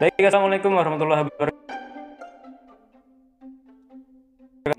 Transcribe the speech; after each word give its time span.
Baik, 0.00 0.16
assalamualaikum 0.16 0.72
warahmatullahi 0.72 1.28
wabarakatuh. 1.28 1.76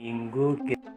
Minggu 0.01 0.57
kita 0.65 0.89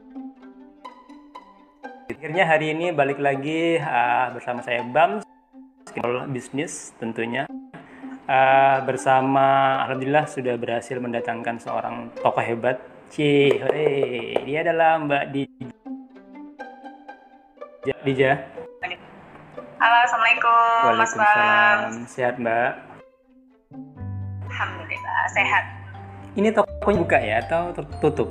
akhirnya 2.09 2.49
hari 2.49 2.73
ini 2.73 2.89
balik 2.97 3.21
lagi 3.21 3.77
uh, 3.77 4.33
bersama 4.33 4.65
saya 4.65 4.81
Bam 4.81 5.21
bisnis 6.33 6.97
tentunya 6.97 7.45
uh, 8.25 8.81
bersama 8.89 9.85
alhamdulillah 9.85 10.25
sudah 10.25 10.57
berhasil 10.57 10.97
mendatangkan 10.97 11.61
seorang 11.61 12.09
tokoh 12.17 12.41
hebat 12.41 12.81
Ci, 13.13 13.61
dia 14.49 14.59
adalah 14.65 15.05
Mbak 15.05 15.25
Dija. 15.37 15.69
Dija. 18.01 18.33
Halo, 19.77 19.97
assalamualaikum, 20.09 20.97
Mas 20.97 21.13
Bam. 21.13 22.09
Sehat 22.09 22.41
Mbak? 22.41 22.94
Sehat. 25.33 25.65
Ini 26.35 26.51
toko 26.51 26.91
buka 26.93 27.17
ya 27.17 27.41
atau 27.47 27.71
tertutup? 27.73 28.29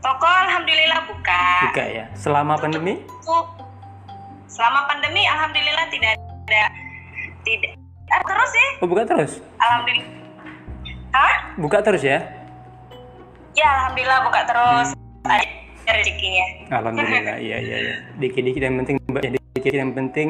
Toko 0.00 0.28
alhamdulillah 0.28 1.00
buka. 1.08 1.44
Buka 1.72 1.84
ya. 1.84 2.04
Selama 2.14 2.54
pandemi? 2.60 3.00
Selama 4.46 4.86
pandemi 4.86 5.24
alhamdulillah 5.26 5.86
tidak 5.88 6.14
ada 6.20 6.62
tidak 7.42 7.72
ah, 8.12 8.22
terus 8.22 8.52
ya? 8.52 8.68
Oh, 8.84 8.88
buka 8.88 9.02
terus? 9.08 9.32
Alhamdulillah. 9.58 10.08
Hah? 11.10 11.34
Buka 11.58 11.78
terus 11.82 12.02
ya? 12.06 12.18
Ya, 13.58 13.66
alhamdulillah 13.66 14.18
buka 14.24 14.40
terus. 14.46 14.88
Hmm. 14.94 15.32
Ada 15.88 15.92
rezekinya. 15.98 16.46
Alhamdulillah. 16.70 17.36
Iya, 17.46 17.56
iya, 17.58 17.76
iya. 17.82 17.96
Dikit-dikit 18.20 18.62
yang 18.62 18.76
penting 18.84 18.96
Mbak, 19.10 19.22
dikit 19.58 19.74
yang 19.74 19.90
penting 19.96 20.28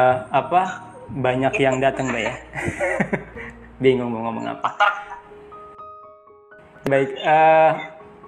uh, 0.00 0.26
apa? 0.32 0.90
Banyak 1.10 1.54
yang 1.58 1.78
datang, 1.78 2.10
Mbak 2.10 2.22
ya. 2.22 2.34
Bingung 3.80 4.12
mau 4.12 4.28
ngomong 4.28 4.44
apa. 4.44 4.76
Baik, 6.84 7.16
uh, 7.24 7.72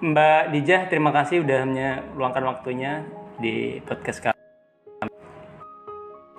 Mbak 0.00 0.42
Dijah, 0.48 0.82
terima 0.88 1.12
kasih 1.12 1.44
udah 1.44 1.68
meluangkan 1.68 2.56
waktunya 2.56 3.04
di 3.36 3.76
podcast 3.84 4.24
kami. 4.24 4.32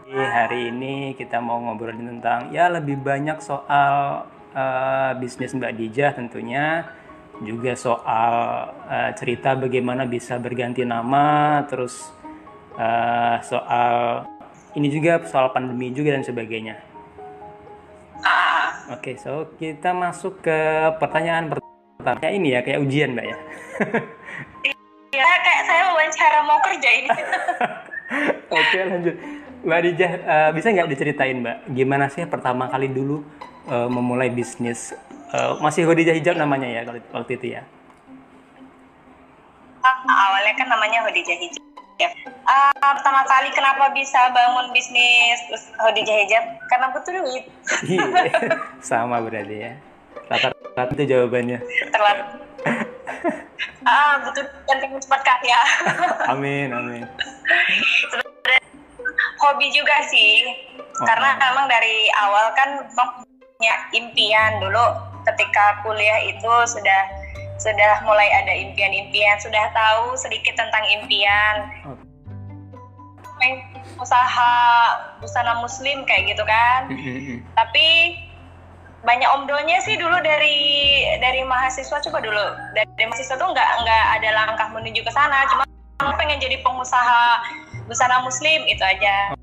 Hari 0.10 0.74
ini 0.74 1.14
kita 1.14 1.38
mau 1.38 1.62
ngobrolin 1.62 2.18
tentang 2.18 2.50
ya 2.50 2.74
lebih 2.74 2.98
banyak 3.06 3.38
soal 3.38 4.26
uh, 4.58 5.12
bisnis 5.22 5.54
Mbak 5.54 5.78
Dijah 5.78 6.18
tentunya, 6.18 6.90
juga 7.46 7.78
soal 7.78 8.34
uh, 8.90 9.14
cerita 9.14 9.54
bagaimana 9.54 10.10
bisa 10.10 10.42
berganti 10.42 10.82
nama, 10.90 11.62
terus 11.70 12.10
uh, 12.82 13.38
soal 13.46 14.26
ini 14.74 14.90
juga 14.90 15.22
soal 15.30 15.54
pandemi 15.54 15.94
juga 15.94 16.18
dan 16.18 16.26
sebagainya. 16.26 16.93
Oke, 18.92 19.14
okay, 19.14 19.16
so 19.16 19.48
kita 19.56 19.96
masuk 19.96 20.44
ke 20.44 20.60
pertanyaan 21.00 21.48
pertama 21.48 21.72
Kayak 22.04 22.34
ini 22.36 22.48
ya, 22.52 22.60
kayak 22.60 22.80
ujian 22.84 23.16
mbak 23.16 23.26
ya. 23.32 23.38
Iya, 25.14 25.30
kayak 25.46 25.62
saya 25.64 25.82
wawancara 25.96 26.40
mau 26.44 26.60
kerja 26.60 26.90
ini. 26.92 27.10
Oke 28.60 28.80
lanjut. 28.84 29.16
Mbak 29.64 29.80
Dijah, 29.88 30.12
uh, 30.28 30.50
bisa 30.52 30.68
nggak 30.76 30.90
diceritain 30.92 31.40
mbak, 31.40 31.58
gimana 31.72 32.12
sih 32.12 32.28
pertama 32.28 32.68
kali 32.68 32.92
dulu 32.92 33.24
uh, 33.72 33.88
memulai 33.88 34.28
bisnis? 34.28 34.92
Uh, 35.32 35.56
masih 35.64 35.88
Hodijah 35.88 36.12
Hijab 36.12 36.36
namanya 36.36 36.68
ya 36.68 36.82
waktu 37.16 37.40
itu 37.40 37.56
ya? 37.56 37.64
Uh, 39.80 39.96
awalnya 40.12 40.54
kan 40.60 40.68
namanya 40.68 41.08
Hodijah 41.08 41.38
Hijab. 41.40 41.64
Uh, 42.02 42.74
pertama 42.98 43.22
kali 43.24 43.54
kenapa 43.54 43.94
bisa 43.94 44.34
bangun 44.34 44.74
bisnis 44.74 45.40
Hodijah 45.80 46.18
Hijab? 46.26 46.44
Karena 46.68 46.90
butuh 46.92 47.14
duit. 47.14 47.46
Iya, 47.86 48.04
sama 48.82 49.22
berarti 49.22 49.56
ya. 49.70 49.72
Rata-rata 50.28 50.94
itu 50.98 51.06
jawabannya. 51.14 51.60
Terlalu. 51.94 52.24
Ah 53.84 54.20
betul. 54.24 54.48
Dan 54.66 54.78
pengen 54.80 55.00
cepat 55.00 55.22
kaya 55.22 55.60
amin 56.32 56.72
amin. 56.72 57.04
Sebenarnya 58.10 58.64
hobi 59.44 59.68
juga 59.76 59.96
sih. 60.10 60.48
Oh, 60.80 61.06
karena 61.06 61.36
oh. 61.36 61.50
emang 61.54 61.66
dari 61.70 62.10
awal 62.20 62.56
kan 62.58 62.70
punya 62.96 63.76
impian. 63.94 64.64
Dulu 64.64 64.86
ketika 65.30 65.84
kuliah 65.84 66.20
itu 66.26 66.54
sudah 66.68 67.02
sudah 67.64 68.04
mulai 68.04 68.28
ada 68.28 68.52
impian-impian 68.52 69.40
sudah 69.40 69.72
tahu 69.72 70.20
sedikit 70.20 70.60
tentang 70.60 70.84
impian. 71.00 71.56
Oh. 71.88 72.00
usaha 74.00 74.56
busana 75.20 75.60
muslim 75.60 76.08
kayak 76.08 76.32
gitu 76.32 76.44
kan. 76.48 76.88
Tapi 77.60 78.16
banyak 79.04 79.30
omdonya 79.36 79.84
sih 79.84 80.00
dulu 80.00 80.16
dari 80.24 81.04
dari 81.20 81.44
mahasiswa. 81.44 82.00
Coba 82.08 82.24
dulu 82.24 82.44
dari, 82.72 82.88
dari 82.96 83.08
mahasiswa 83.12 83.36
tuh 83.36 83.52
nggak 83.52 83.70
nggak 83.84 84.06
ada 84.20 84.30
langkah 84.32 84.68
menuju 84.72 85.04
ke 85.04 85.12
sana. 85.12 85.44
Cuma 85.52 85.64
pengen 86.16 86.40
jadi 86.40 86.64
pengusaha 86.64 87.24
busana 87.88 88.24
muslim 88.24 88.64
itu 88.64 88.84
aja. 88.84 89.36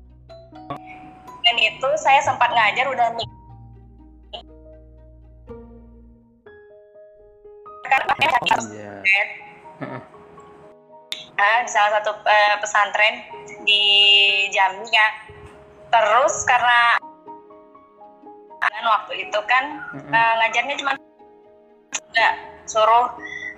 Dan 1.41 1.55
itu 1.61 1.89
saya 2.01 2.25
sempat 2.25 2.49
ngajar 2.53 2.89
udah 2.89 3.13
nih 3.17 3.30
karena 8.29 9.01
yeah. 9.81 9.99
nah, 11.37 11.57
di 11.65 11.69
salah 11.71 11.91
satu 11.99 12.11
uh, 12.21 12.55
pesantren 12.61 13.25
di 13.65 13.83
Jambi 14.53 14.85
ya 14.93 15.07
terus 15.91 16.45
karena 16.47 17.01
kan 18.61 18.83
waktu 18.85 19.27
itu 19.27 19.39
kan 19.49 19.65
uh, 20.13 20.33
ngajarnya 20.37 20.75
cuma 20.77 20.93
nggak 22.13 22.33
suruh 22.69 23.09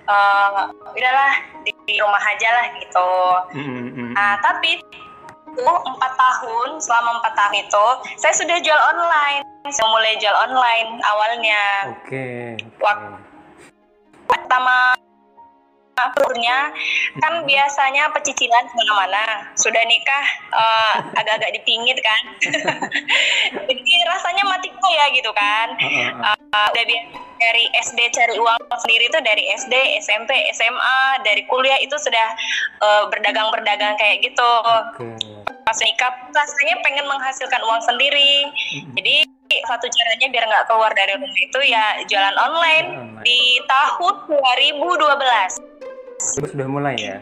uh, 0.08 0.72
udahlah 0.96 1.34
di, 1.68 1.72
di 1.86 1.96
rumah 2.00 2.24
aja 2.24 2.50
lah 2.56 2.66
gitu. 2.80 3.12
Mm-hmm. 3.60 4.10
Nah 4.16 4.40
tapi 4.40 4.80
itu 5.54 5.70
empat 5.70 6.12
tahun 6.18 6.82
selama 6.82 7.22
empat 7.22 7.34
tahun 7.38 7.54
itu 7.62 7.86
saya 8.18 8.34
sudah 8.34 8.58
jual 8.64 8.82
online. 8.96 9.44
Saya 9.70 9.88
mulai 9.92 10.18
jual 10.18 10.34
online 10.34 10.90
awalnya. 11.04 11.64
Oke. 11.94 12.10
Okay, 12.10 12.42
okay. 12.82 13.33
Pertama 14.28 14.96
Akhirnya 15.94 16.74
kan 17.22 17.46
biasanya 17.46 18.10
pecicilan 18.18 18.66
ke 18.66 18.74
mana-mana 18.82 19.54
sudah 19.54 19.84
nikah 19.86 20.26
uh, 20.50 20.96
agak-agak 21.22 21.54
dipingit 21.62 21.98
kan. 22.02 22.24
Jadi 23.70 23.94
rasanya 24.10 24.44
mati 24.50 24.74
ya 24.74 25.06
gitu 25.14 25.30
kan. 25.38 25.78
Uh, 26.18 26.68
udah 26.74 26.86
dari 27.38 27.66
SD 27.86 28.00
cari 28.10 28.36
uang 28.42 28.58
sendiri 28.82 29.06
itu 29.06 29.20
dari 29.22 29.44
SD 29.54 29.74
SMP 30.02 30.34
SMA 30.58 31.22
dari 31.22 31.46
kuliah 31.46 31.78
itu 31.78 31.94
sudah 32.02 32.28
uh, 32.82 33.04
berdagang-berdagang 33.14 33.94
kayak 34.02 34.26
gitu. 34.26 34.52
Okay. 34.98 35.46
pas 35.64 35.80
nikah 35.80 36.12
rasanya 36.36 36.76
pengen 36.84 37.08
menghasilkan 37.08 37.62
uang 37.64 37.82
sendiri. 37.88 38.52
Jadi 39.00 39.30
satu 39.70 39.86
caranya 39.90 40.28
biar 40.32 40.46
nggak 40.50 40.66
keluar 40.72 40.92
dari 40.98 41.14
rumah 41.20 41.40
itu 41.40 41.60
ya 41.70 42.02
jualan 42.08 42.38
online 42.40 42.88
di 43.22 43.62
tahun 43.68 44.16
2012 44.32 45.74
sudah 46.24 46.68
mulai 46.68 46.96
ya? 46.96 47.18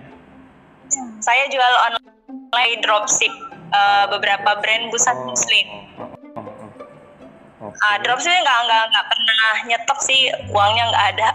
Saya 1.23 1.47
jual 1.49 1.73
online 1.87 2.79
dropship 2.83 3.33
uh, 3.73 4.05
beberapa 4.11 4.59
brand 4.61 4.91
busana 4.93 5.17
oh, 5.17 5.33
muslim. 5.33 5.67
Oh, 5.97 6.05
oh, 6.37 6.45
oh. 6.45 7.69
Okay. 7.71 7.77
Uh, 7.81 7.97
dropship 8.05 8.33
nggak 8.33 8.59
nggak 8.67 8.83
nggak 8.91 9.05
pernah 9.07 9.45
nyetok 9.69 9.99
sih 10.05 10.21
uangnya 10.51 10.83
nggak 10.91 11.05
ada. 11.15 11.29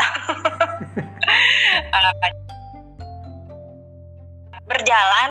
uh, 1.96 2.12
berjalan, 4.66 5.30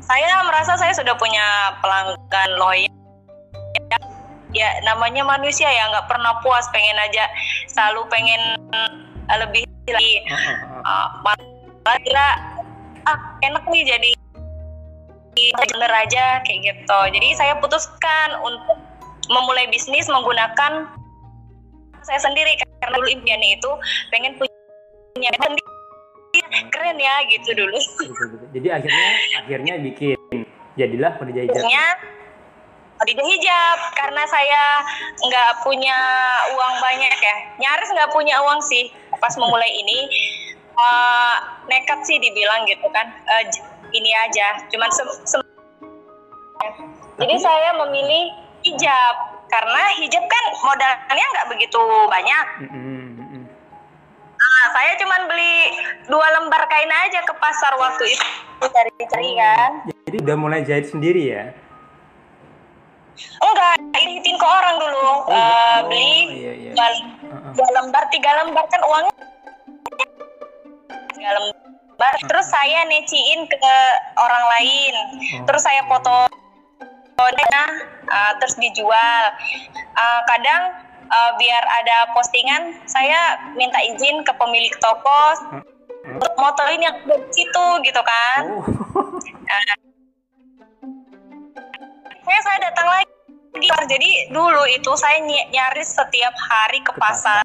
saya 0.00 0.40
merasa 0.48 0.72
saya 0.80 0.92
sudah 0.96 1.14
punya 1.20 1.76
pelanggan 1.84 2.50
loyal. 2.56 3.01
Ya 4.52 4.68
namanya 4.84 5.24
manusia 5.24 5.68
ya 5.68 5.88
nggak 5.88 6.12
pernah 6.12 6.36
puas, 6.44 6.68
pengen 6.72 6.96
aja 7.00 7.24
selalu 7.72 8.04
pengen 8.12 8.40
lebih 9.32 9.64
lagi. 9.88 10.20
Uh, 10.84 11.06
malah 11.24 11.98
kira 12.04 12.28
ah 13.08 13.18
enak 13.42 13.64
nih 13.66 13.82
jadi 13.88 14.10
bener 15.34 15.92
aja 15.92 16.44
kayak 16.44 16.60
gitu. 16.68 16.98
Jadi 17.16 17.28
saya 17.34 17.56
putuskan 17.58 18.28
untuk 18.44 18.78
memulai 19.32 19.64
bisnis 19.72 20.04
menggunakan 20.12 20.84
saya 22.02 22.20
sendiri 22.20 22.58
karena 22.60 22.98
dulu 22.98 23.08
impiannya 23.08 23.56
itu 23.56 23.70
pengen 24.12 24.36
punya 24.36 25.30
sendiri 25.38 25.70
keren 26.68 26.98
ya 27.00 27.14
gitu 27.32 27.56
dulu. 27.56 27.78
Jadi 28.52 28.68
akhirnya 28.68 29.08
akhirnya 29.40 29.74
bikin 29.80 30.44
jadilah 30.76 31.16
Khadijah 31.16 31.48
Hijab 33.02 33.18
Khadijah 33.18 33.26
Hijab 33.26 33.78
karena 33.98 34.22
saya 34.30 34.62
nggak 35.26 35.50
punya 35.66 35.98
uang 36.54 36.74
banyak 36.78 37.16
ya 37.18 37.36
nyaris 37.58 37.90
nggak 37.90 38.12
punya 38.14 38.38
uang 38.46 38.62
sih 38.62 38.94
pas 39.18 39.34
memulai 39.34 39.70
ini 39.74 39.98
uh, 40.78 41.36
nekat 41.66 42.06
sih 42.06 42.22
dibilang 42.22 42.62
gitu 42.70 42.86
kan 42.94 43.10
uh, 43.26 43.44
ini 43.90 44.10
aja 44.14 44.70
cuman 44.70 44.90
se, 44.94 45.02
se 45.26 45.36
jadi 47.18 47.36
saya 47.42 47.70
memilih 47.86 48.30
hijab 48.62 49.14
karena 49.50 49.82
hijab 49.98 50.24
kan 50.24 50.44
modalnya 50.64 51.26
nggak 51.36 51.48
begitu 51.52 51.82
banyak. 52.08 52.46
Nah, 54.42 54.64
saya 54.74 54.96
cuma 54.98 55.16
beli 55.28 55.76
dua 56.08 56.26
lembar 56.38 56.66
kain 56.66 56.88
aja 56.88 57.20
ke 57.22 57.34
pasar 57.36 57.76
waktu 57.78 58.16
itu 58.16 58.26
cari-cari 58.64 59.30
kan. 59.38 59.70
Jadi 60.08 60.16
udah 60.24 60.36
mulai 60.38 60.60
jahit 60.64 60.88
sendiri 60.88 61.30
ya? 61.30 61.52
Enggak, 63.42 63.76
dihitin 63.92 64.36
ke 64.40 64.46
orang 64.46 64.76
dulu. 64.80 65.06
Oh, 65.28 65.30
Eh, 65.30 65.36
oh, 65.36 65.78
beli 65.88 66.14
iya, 66.32 66.52
iya. 66.56 66.72
dua, 66.72 66.88
dua 67.56 67.68
lembar, 67.80 68.04
tiga 68.08 68.30
lembar 68.42 68.64
kan 68.68 68.80
uangnya 68.82 69.14
tiga 71.12 71.30
lembar. 71.36 72.14
Terus 72.24 72.46
saya 72.48 72.88
neciin 72.88 73.40
ke 73.46 73.76
orang 74.16 74.44
lain. 74.58 74.94
Oh. 75.40 75.44
Terus 75.50 75.62
saya 75.62 75.82
foto 75.86 76.26
fotonya, 77.12 77.64
eh, 78.08 78.32
terus 78.42 78.54
dijual. 78.58 79.24
Eh, 79.76 80.20
kadang 80.26 80.62
eh, 81.12 81.32
biar 81.36 81.62
ada 81.62 82.16
postingan, 82.16 82.80
saya 82.88 83.36
minta 83.54 83.76
izin 83.84 84.24
ke 84.24 84.32
pemilik 84.40 84.72
toko 84.80 85.22
untuk 86.02 86.32
motoin 86.40 86.80
yang 86.82 86.96
di 87.06 87.30
situ 87.30 87.66
gitu 87.84 88.00
kan. 88.02 88.42
Oh. 88.48 88.64
Saya 92.32 92.48
saya 92.48 92.58
datang 92.64 92.88
lagi. 92.88 93.12
Jadi 93.84 94.32
dulu 94.32 94.64
itu 94.64 94.88
saya 94.96 95.20
ny- 95.20 95.52
nyaris 95.52 95.92
setiap 95.92 96.32
hari 96.40 96.80
ke 96.80 96.88
Ke 96.88 96.96
pasar 96.96 97.44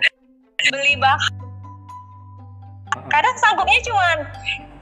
beli 0.68 1.00
bahan. 1.00 1.32
Kadang 3.08 3.36
sanggupnya 3.40 3.80
cuma 3.80 4.28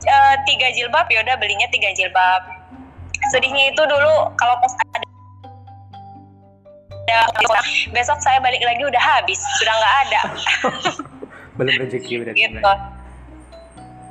eh, 0.02 0.34
tiga 0.50 0.74
jilbab 0.74 1.06
ya 1.06 1.22
udah 1.22 1.38
belinya 1.38 1.70
tiga 1.70 1.94
jilbab. 1.94 2.42
Sedihnya 3.30 3.70
itu 3.70 3.82
dulu 3.86 4.34
kalau 4.34 4.58
pas 4.58 4.74
ada 4.82 5.06
ada- 7.06 7.70
besok 7.94 8.18
saya 8.18 8.42
balik 8.42 8.58
lagi 8.58 8.82
udah 8.82 8.98
habis, 8.98 9.38
sudah 9.62 9.74
nggak 9.78 9.94
ada 10.02 10.20
Belum 11.62 11.86
rezeki 11.86 12.14
berarti. 12.18 12.50
gitu. 12.50 12.58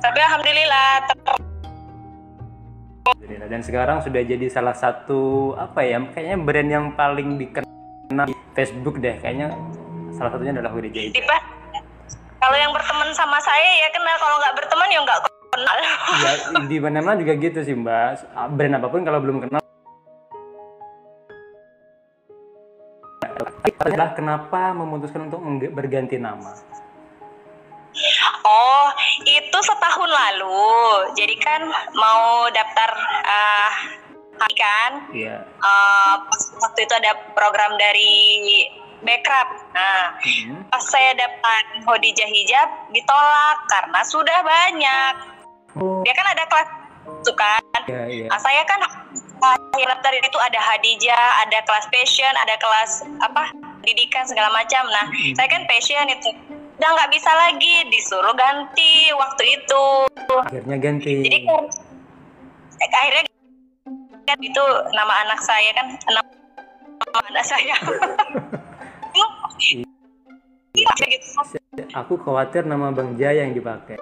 Tapi 0.00 0.18
alhamdulillah 0.18 1.04
Alhamdulillah. 1.04 1.55
Dan 3.46 3.62
sekarang 3.62 4.02
sudah 4.02 4.22
jadi 4.26 4.46
salah 4.50 4.74
satu 4.74 5.54
apa 5.54 5.86
ya? 5.86 6.02
Kayaknya 6.10 6.36
brand 6.42 6.70
yang 6.70 6.86
paling 6.98 7.38
dikenal 7.38 8.26
di 8.26 8.34
Facebook 8.58 8.98
deh. 8.98 9.14
Kayaknya 9.22 9.54
salah 10.18 10.30
satunya 10.34 10.52
adalah 10.56 10.74
Jahit. 10.74 11.14
tiba. 11.14 11.36
Kalau 12.36 12.56
yang 12.58 12.70
berteman 12.74 13.10
sama 13.16 13.38
saya 13.42 13.70
ya 13.80 13.88
kenal, 13.94 14.16
kalau 14.20 14.36
nggak 14.38 14.54
berteman 14.58 14.88
ya 14.92 14.98
nggak 15.02 15.20
kenal. 15.54 15.76
Ya, 16.20 16.32
di 16.68 16.76
mana-mana 16.82 17.16
juga 17.18 17.32
gitu 17.38 17.58
sih 17.62 17.74
Mbak. 17.74 18.34
Brand 18.54 18.76
apa 18.78 18.86
pun 18.90 19.02
kalau 19.06 19.18
belum 19.22 19.38
kenal. 19.46 19.62
adalah 23.86 24.18
kenapa 24.18 24.74
memutuskan 24.74 25.30
untuk 25.30 25.38
berganti 25.70 26.18
nama? 26.18 26.58
Oh, 28.42 28.86
itu 29.56 29.72
setahun 29.72 30.10
lalu. 30.12 30.68
Jadi 31.16 31.34
kan 31.40 31.64
mau 31.96 32.44
daftar 32.52 32.92
ah 33.24 33.72
kan 34.52 35.08
Iya. 35.16 35.48
pas 36.28 36.42
waktu 36.60 36.84
itu 36.84 36.92
ada 36.92 37.16
program 37.32 37.72
dari 37.80 38.68
Bekrap. 39.00 39.48
Nah, 39.72 40.12
Hmm. 40.20 40.60
pas 40.68 40.84
saya 40.92 41.16
dapat 41.16 41.84
Hodijah 41.88 42.28
hijab 42.28 42.68
ditolak 42.92 43.58
karena 43.68 44.00
sudah 44.04 44.38
banyak. 44.44 45.14
Oh, 45.76 46.00
Dia 46.04 46.12
kan 46.16 46.26
ada 46.36 46.44
kelas 46.48 46.68
itu 47.24 47.32
kan. 47.32 47.60
iya 47.88 48.02
iya. 48.12 48.26
Nah, 48.28 48.40
saya 48.40 48.60
kan 48.68 48.80
daftar 49.76 50.12
itu 50.16 50.38
ada 50.40 50.60
Hadijah, 50.60 51.48
ada 51.48 51.64
kelas 51.64 51.86
fashion, 51.92 52.32
ada 52.44 52.56
kelas 52.60 53.04
apa 53.24 53.52
pendidikan 53.80 54.24
segala 54.28 54.52
macam. 54.52 54.84
Nah, 54.88 55.06
saya 55.32 55.48
kan 55.48 55.64
fashion 55.68 56.08
itu 56.12 56.28
udah 56.76 56.90
nggak 56.92 57.10
bisa 57.12 57.30
lagi 57.32 57.74
disuruh 57.88 58.36
ganti 58.36 59.08
waktu 59.16 59.42
itu. 59.56 59.84
Akhirnya 60.44 60.76
ganti. 60.76 61.24
Jadi 61.24 61.38
kan 61.48 61.64
eh, 62.76 62.88
akhirnya 62.92 63.22
kan 64.26 64.38
itu 64.42 64.64
nama 64.92 65.14
anak 65.24 65.40
saya 65.40 65.70
kan 65.72 65.86
nama 66.12 66.22
anak 67.32 67.44
saya. 67.48 67.76
Iya. 69.16 69.26
Aku 72.04 72.20
khawatir 72.20 72.68
nama 72.68 72.92
Bang 72.92 73.16
Jaya 73.16 73.48
yang 73.48 73.56
dipakai. 73.56 73.96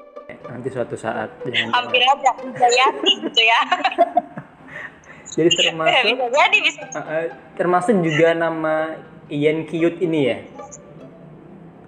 Nanti 0.51 0.69
suatu 0.73 0.99
saat 0.99 1.31
Hampir 1.47 2.03
aja 2.03 2.31
Jayati 2.43 3.13
gitu 3.23 3.43
ya. 3.43 3.61
Jadi 5.35 5.51
termasuk 5.51 6.15
bisa 6.15 6.27
jadi 6.31 6.59
bisa. 6.63 6.83
uh, 6.95 6.99
uh, 7.03 7.25
termasuk 7.59 7.95
juga 8.07 8.39
nama 8.39 8.95
Ian 9.27 9.67
Cute 9.67 9.99
ini 10.07 10.31
ya. 10.31 10.39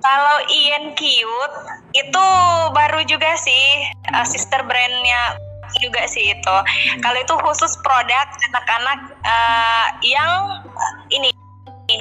Kalau 0.06 0.38
Ian 0.46 0.94
Cute 0.94 1.56
itu 1.98 2.26
baru 2.70 3.02
juga 3.10 3.34
sih 3.34 3.90
uh, 4.14 4.22
sister 4.22 4.62
brandnya 4.62 5.34
juga 5.82 6.06
sih 6.06 6.30
itu. 6.30 6.56
Kalau 7.02 7.18
itu 7.18 7.34
khusus 7.42 7.74
produk 7.82 8.26
anak-anak 8.54 9.00
uh, 9.26 9.86
yang 10.06 10.62
ini 11.10 11.34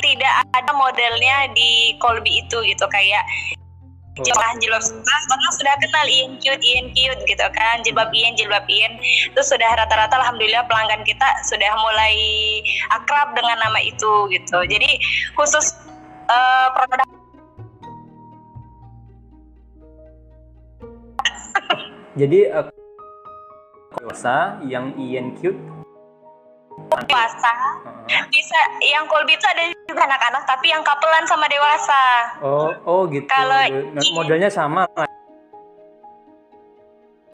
tidak 0.05 0.45
ada 0.53 0.69
modelnya 0.77 1.49
di 1.57 1.97
Colby 1.97 2.45
itu 2.45 2.61
gitu 2.65 2.85
kayak 2.93 3.25
jilbab 4.21 4.55
jilbab 4.63 4.79
sebelah 4.79 5.21
orang 5.27 5.53
sudah 5.59 5.75
kenal 5.83 6.05
Ian 6.07 6.31
Cute 6.39 6.63
Ian 6.63 6.87
Cute 6.95 7.21
gitu 7.27 7.45
kan 7.57 7.81
jilbab 7.81 8.13
Ian 8.13 8.37
jilbab 8.37 8.69
Ian. 8.69 9.01
Itu 9.33 9.41
sudah 9.41 9.81
rata-rata 9.81 10.13
alhamdulillah 10.21 10.69
pelanggan 10.69 11.01
kita 11.01 11.25
sudah 11.49 11.73
mulai 11.81 12.15
akrab 12.93 13.33
dengan 13.33 13.57
nama 13.65 13.81
itu 13.81 14.29
gitu. 14.29 14.61
Jadi 14.69 15.01
khusus 15.33 15.73
uh, 16.29 16.69
produk 16.77 17.14
Jadi 22.15 22.47
uh, 22.47 22.63
dewasa 23.99 24.63
yang 24.63 24.95
Ian 24.95 25.35
Cute. 25.39 25.59
dewasa 27.07 27.51
uh, 28.03 28.23
bisa 28.27 28.59
yang 28.83 29.07
Colby 29.07 29.35
itu 29.35 29.47
ada 29.47 29.63
juga 29.87 30.03
anak-anak 30.03 30.43
tapi 30.43 30.67
yang 30.69 30.83
kapelan 30.83 31.23
sama 31.23 31.47
dewasa 31.47 32.03
oh 32.43 32.71
oh 32.83 33.01
gitu. 33.07 33.23
Kalau 33.31 33.63
Modelnya 34.11 34.51
sama. 34.51 34.83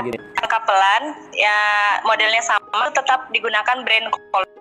Gitu. 0.01 0.17
kapelan 0.49 1.13
ya 1.37 1.57
modelnya 2.05 2.41
sama 2.41 2.89
tetap 2.93 3.29
digunakan 3.33 3.85
brand 3.85 4.07
Colby 4.09 4.60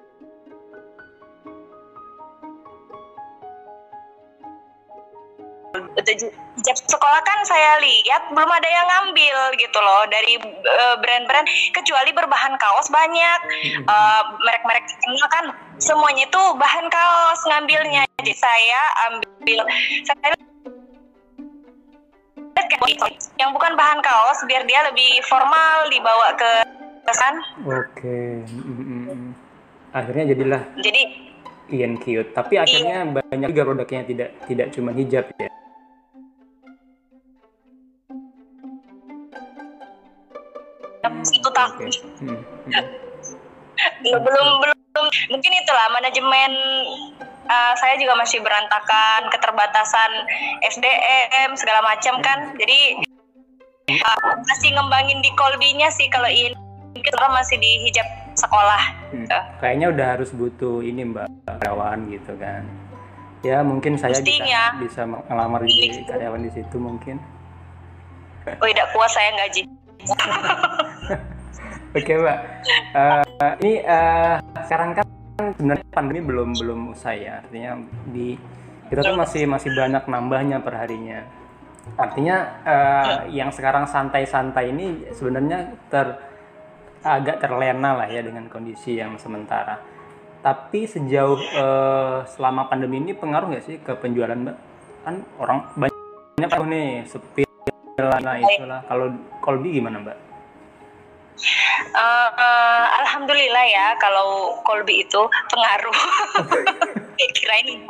hijab 5.98 6.76
sekolah 6.86 7.20
kan 7.26 7.38
saya 7.46 7.82
lihat 7.82 8.30
belum 8.30 8.46
ada 8.46 8.68
yang 8.68 8.86
ngambil 8.86 9.36
gitu 9.58 9.78
loh 9.82 10.02
dari 10.06 10.38
eh, 10.38 10.96
brand-brand 11.02 11.46
kecuali 11.74 12.10
berbahan 12.14 12.54
kaos 12.56 12.88
banyak. 12.94 13.40
Eh, 13.82 14.22
merek-merek 14.46 14.86
terkenal 14.86 15.28
kan 15.30 15.44
semuanya 15.82 16.24
itu 16.30 16.42
bahan 16.56 16.86
kaos 16.88 17.40
ngambilnya. 17.50 18.06
Jadi 18.22 18.32
saya 18.38 18.80
ambil 19.10 19.60
saya 20.06 20.28
lihat 20.34 20.50
kayak 22.70 23.18
yang 23.40 23.50
bukan 23.56 23.72
bahan 23.74 23.98
kaos 24.04 24.38
biar 24.46 24.62
dia 24.68 24.84
lebih 24.86 25.24
formal 25.26 25.88
dibawa 25.88 26.36
ke 26.36 26.50
pesan 27.08 27.34
Oke. 27.66 28.44
Akhirnya 29.90 30.24
jadilah 30.30 30.62
jadi 30.78 31.02
Ian 31.70 31.98
Cute. 32.02 32.30
Tapi 32.34 32.58
akhirnya 32.58 33.06
banyak 33.22 33.48
juga 33.54 33.62
produknya 33.66 34.02
tidak 34.06 34.28
tidak 34.46 34.66
cuma 34.74 34.90
hijab 34.94 35.26
ya. 35.38 35.50
Itu 41.08 41.48
tahun 41.48 41.72
Oke. 41.72 41.86
Hmm, 42.20 42.40
hmm. 42.68 42.84
belum 44.04 44.22
belum 44.60 44.76
belum 44.92 45.06
mungkin 45.32 45.52
itulah 45.56 45.86
manajemen 45.96 46.52
uh, 47.48 47.72
saya 47.80 47.96
juga 47.96 48.12
masih 48.20 48.44
berantakan 48.44 49.32
keterbatasan 49.32 50.10
SDM 50.68 51.56
segala 51.56 51.80
macam 51.88 52.20
kan 52.20 52.52
jadi 52.60 53.00
uh, 53.96 54.34
masih 54.44 54.76
ngembangin 54.76 55.24
di 55.24 55.30
kolbinya 55.38 55.88
sih 55.88 56.04
kalau 56.12 56.28
ini 56.28 56.52
kita 57.00 57.16
masih 57.32 57.56
di 57.56 57.88
hijab 57.88 58.04
sekolah 58.36 59.00
Hmm. 59.10 59.26
gitu. 59.26 59.38
Kayaknya 59.58 59.86
udah 59.90 60.06
harus 60.06 60.30
butuh 60.30 60.86
ini 60.86 61.02
Mbak 61.02 61.26
karyawan 61.42 61.98
gitu 62.14 62.30
kan. 62.38 62.62
Ya 63.42 63.58
mungkin 63.66 63.98
saya 63.98 64.14
Mestinya. 64.14 64.78
bisa 64.78 65.02
bisa 65.02 65.26
ngelamar 65.26 65.66
di 65.66 65.90
karyawan 66.06 66.46
di 66.46 66.50
situ 66.54 66.76
mungkin. 66.78 67.18
oh 68.46 68.66
tidak 68.70 68.86
kuat 68.94 69.10
saya 69.10 69.34
gaji 69.36 69.66
Oke 71.90 72.14
Mbak. 72.14 72.38
Eh, 72.94 73.22
ini 73.66 73.74
eh, 73.82 74.38
sekarang 74.62 74.94
kan 74.94 75.06
sebenarnya 75.58 75.86
pandemi 75.90 76.22
belum 76.22 76.54
belum 76.54 76.80
usai 76.94 77.26
ya. 77.26 77.42
Artinya 77.42 77.82
di 78.14 78.38
kita 78.86 79.02
tuh 79.02 79.18
masih 79.18 79.42
masih 79.50 79.74
banyak 79.74 80.06
nambahnya 80.06 80.62
per 80.62 80.78
harinya. 80.78 81.26
Artinya 81.98 82.36
eh, 82.62 83.34
yang 83.34 83.50
sekarang 83.50 83.90
santai-santai 83.90 84.70
ini 84.70 85.10
sebenarnya 85.10 85.74
ter 85.90 86.14
agak 87.02 87.42
terlena 87.42 87.98
lah 87.98 88.06
ya 88.06 88.22
dengan 88.22 88.46
kondisi 88.46 88.94
yang 88.94 89.18
sementara. 89.18 89.82
Tapi 90.46 90.86
sejauh 90.86 91.42
eh, 91.42 92.18
selama 92.30 92.70
pandemi 92.70 93.02
ini 93.02 93.18
pengaruh 93.18 93.50
nggak 93.50 93.66
sih 93.66 93.82
ke 93.82 93.98
penjualan 93.98 94.38
mbak? 94.38 94.56
Kan 95.02 95.26
orang 95.42 95.66
banyak 95.74 96.50
tuh 96.54 96.66
nih 96.70 97.02
sepi 97.02 97.42
lah 97.98 98.38
itulah. 98.38 98.86
Kalau 98.86 99.10
Kolbi 99.42 99.74
gimana 99.74 99.98
mbak? 100.06 100.29
Eh, 101.90 102.84
Alhamdulillah 103.04 103.64
ya 103.66 103.86
kalau 103.98 104.60
Kolbi 104.64 105.04
itu 105.04 105.22
pengaruh. 105.50 105.98
Kirain 107.20 107.84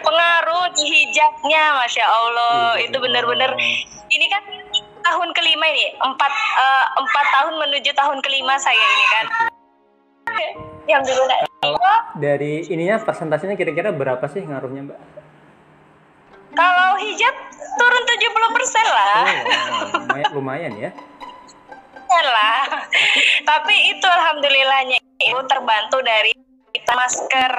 pengaruh 0.00 0.64
di 0.72 0.84
hijabnya, 0.88 1.76
masya 1.76 2.08
Allah 2.08 2.80
itu 2.80 2.96
benar-benar 2.96 3.52
ini 4.08 4.26
kan 4.32 4.40
tahun 5.04 5.28
kelima 5.36 5.68
ini 5.68 5.92
empat 6.00 6.32
eh, 6.32 6.84
empat 7.04 7.26
tahun 7.36 7.54
menuju 7.60 7.92
tahun 7.92 8.18
kelima 8.24 8.56
saya 8.56 8.80
ini 8.80 9.06
kan. 9.12 9.26
Yang 10.88 11.12
dulu 11.12 11.24
Dari 12.16 12.64
ininya 12.72 12.96
persentasenya 13.04 13.60
kira-kira 13.60 13.92
berapa 13.92 14.24
sih 14.32 14.40
ngaruhnya 14.40 14.88
mbak? 14.88 14.98
kalau 16.58 16.98
hijab 16.98 17.34
turun 17.78 18.02
70% 18.02 18.18
lah. 18.90 19.22
Oh, 19.22 19.84
lumayan, 20.02 20.30
lumayan 20.34 20.72
ya. 20.74 20.90
Lah. 22.08 22.88
Tapi 23.44 23.74
itu 23.92 24.06
alhamdulillahnya 24.08 24.98
itu 25.20 25.40
terbantu 25.48 25.98
dari 26.00 26.32
masker. 26.88 27.52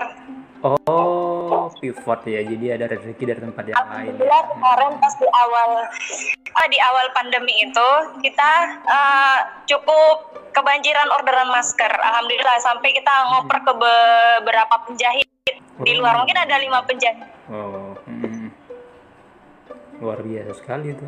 Oh, 0.59 1.71
pivot 1.79 2.19
ya. 2.27 2.43
Jadi 2.43 2.65
ada 2.75 2.85
rezeki 2.91 3.23
dari 3.31 3.39
tempat 3.39 3.63
yang 3.63 3.79
lain. 3.79 4.11
Alhamdulillah 4.11 4.43
kemarin 4.51 4.91
pas 4.99 5.13
di 5.15 5.27
awal 5.31 5.69
di 6.67 6.77
awal 6.83 7.05
pandemi 7.15 7.55
itu 7.63 7.89
kita 8.19 8.51
eh, 8.83 9.37
cukup 9.71 10.35
kebanjiran 10.51 11.07
orderan 11.15 11.47
masker. 11.47 11.87
Alhamdulillah 11.87 12.57
sampai 12.59 12.91
kita 12.91 13.13
ngoper 13.31 13.57
ke 13.63 13.73
beberapa 13.77 14.75
penjahit 14.83 15.29
di 15.79 15.93
luar. 15.95 16.19
Mungkin 16.19 16.35
ada 16.35 16.55
lima 16.59 16.83
penjahit. 16.83 17.23
Oh, 17.47 17.95
hmm. 18.03 18.51
luar 20.03 20.19
biasa 20.19 20.51
sekali 20.59 20.91
itu. 20.91 21.07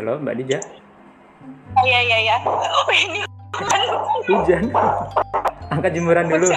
Halo, 0.00 0.20
Mbak 0.20 0.36
Dija. 0.40 0.60
Oh, 1.76 1.84
Iya 1.84 2.00
iya 2.08 2.18
iya. 2.24 2.36
Oh, 2.44 2.88
ini 2.92 3.20
Hujan. 4.28 4.68
Angkat 5.72 5.92
jemuran 5.96 6.28
dulu. 6.28 6.48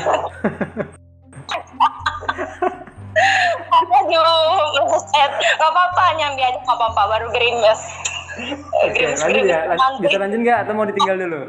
Aduh, 3.99 4.83
buset. 4.87 5.31
Gak 5.59 5.71
apa-apa, 5.71 6.03
nyambi 6.19 6.43
aja 6.43 6.59
gak 6.63 6.75
apa-apa, 6.75 7.01
baru 7.07 7.27
gerimis. 7.31 7.79
Oke, 8.83 9.03
lanjut 9.19 9.43
ya. 9.47 9.59
Bisa 9.99 10.17
lanjut 10.19 10.39
nggak 10.39 10.59
atau 10.63 10.73
mau 10.75 10.87
ditinggal 10.87 11.15
dulu? 11.19 11.41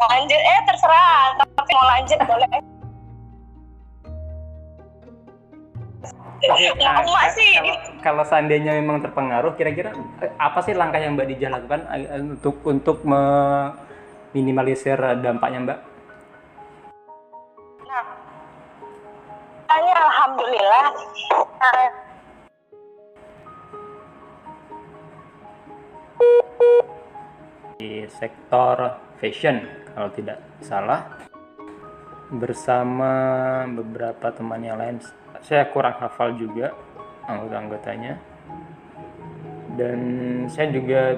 Lanjut, 0.00 0.40
eh 0.40 0.60
terserah. 0.66 1.38
Tapi 1.38 1.70
mau 1.74 1.86
lanjut 1.86 2.18
boleh. 2.26 2.79
Nah, 6.40 6.56
nah, 6.56 7.04
emak 7.04 7.36
sih. 7.36 7.52
kalau, 7.60 7.76
kalau 8.00 8.24
seandainya 8.24 8.72
memang 8.80 9.04
terpengaruh, 9.04 9.52
kira-kira 9.60 9.92
eh, 10.24 10.32
apa 10.40 10.64
sih 10.64 10.72
langkah 10.72 10.96
yang 10.96 11.12
Mbak 11.12 11.28
Dija 11.36 11.52
lakukan 11.52 11.84
eh, 11.92 12.16
untuk 12.16 12.64
untuk 12.64 13.04
meminimalisir 13.04 14.96
dampaknya 15.20 15.60
Mbak? 15.68 15.78
Nah, 17.84 18.04
hanya 19.68 19.92
alhamdulillah. 20.00 20.86
eh, 21.60 21.88
di 27.80 28.04
sektor 28.12 28.96
fashion 29.20 29.64
kalau 29.92 30.08
tidak 30.12 30.40
salah 30.60 31.04
bersama 32.32 33.12
beberapa 33.72 34.28
teman 34.36 34.60
yang 34.60 34.76
lain 34.76 35.00
saya 35.44 35.68
kurang 35.72 35.96
hafal 35.96 36.36
juga 36.36 36.72
anggota-anggotanya. 37.24 38.14
Dan 39.78 40.00
saya 40.50 40.68
juga 40.74 41.16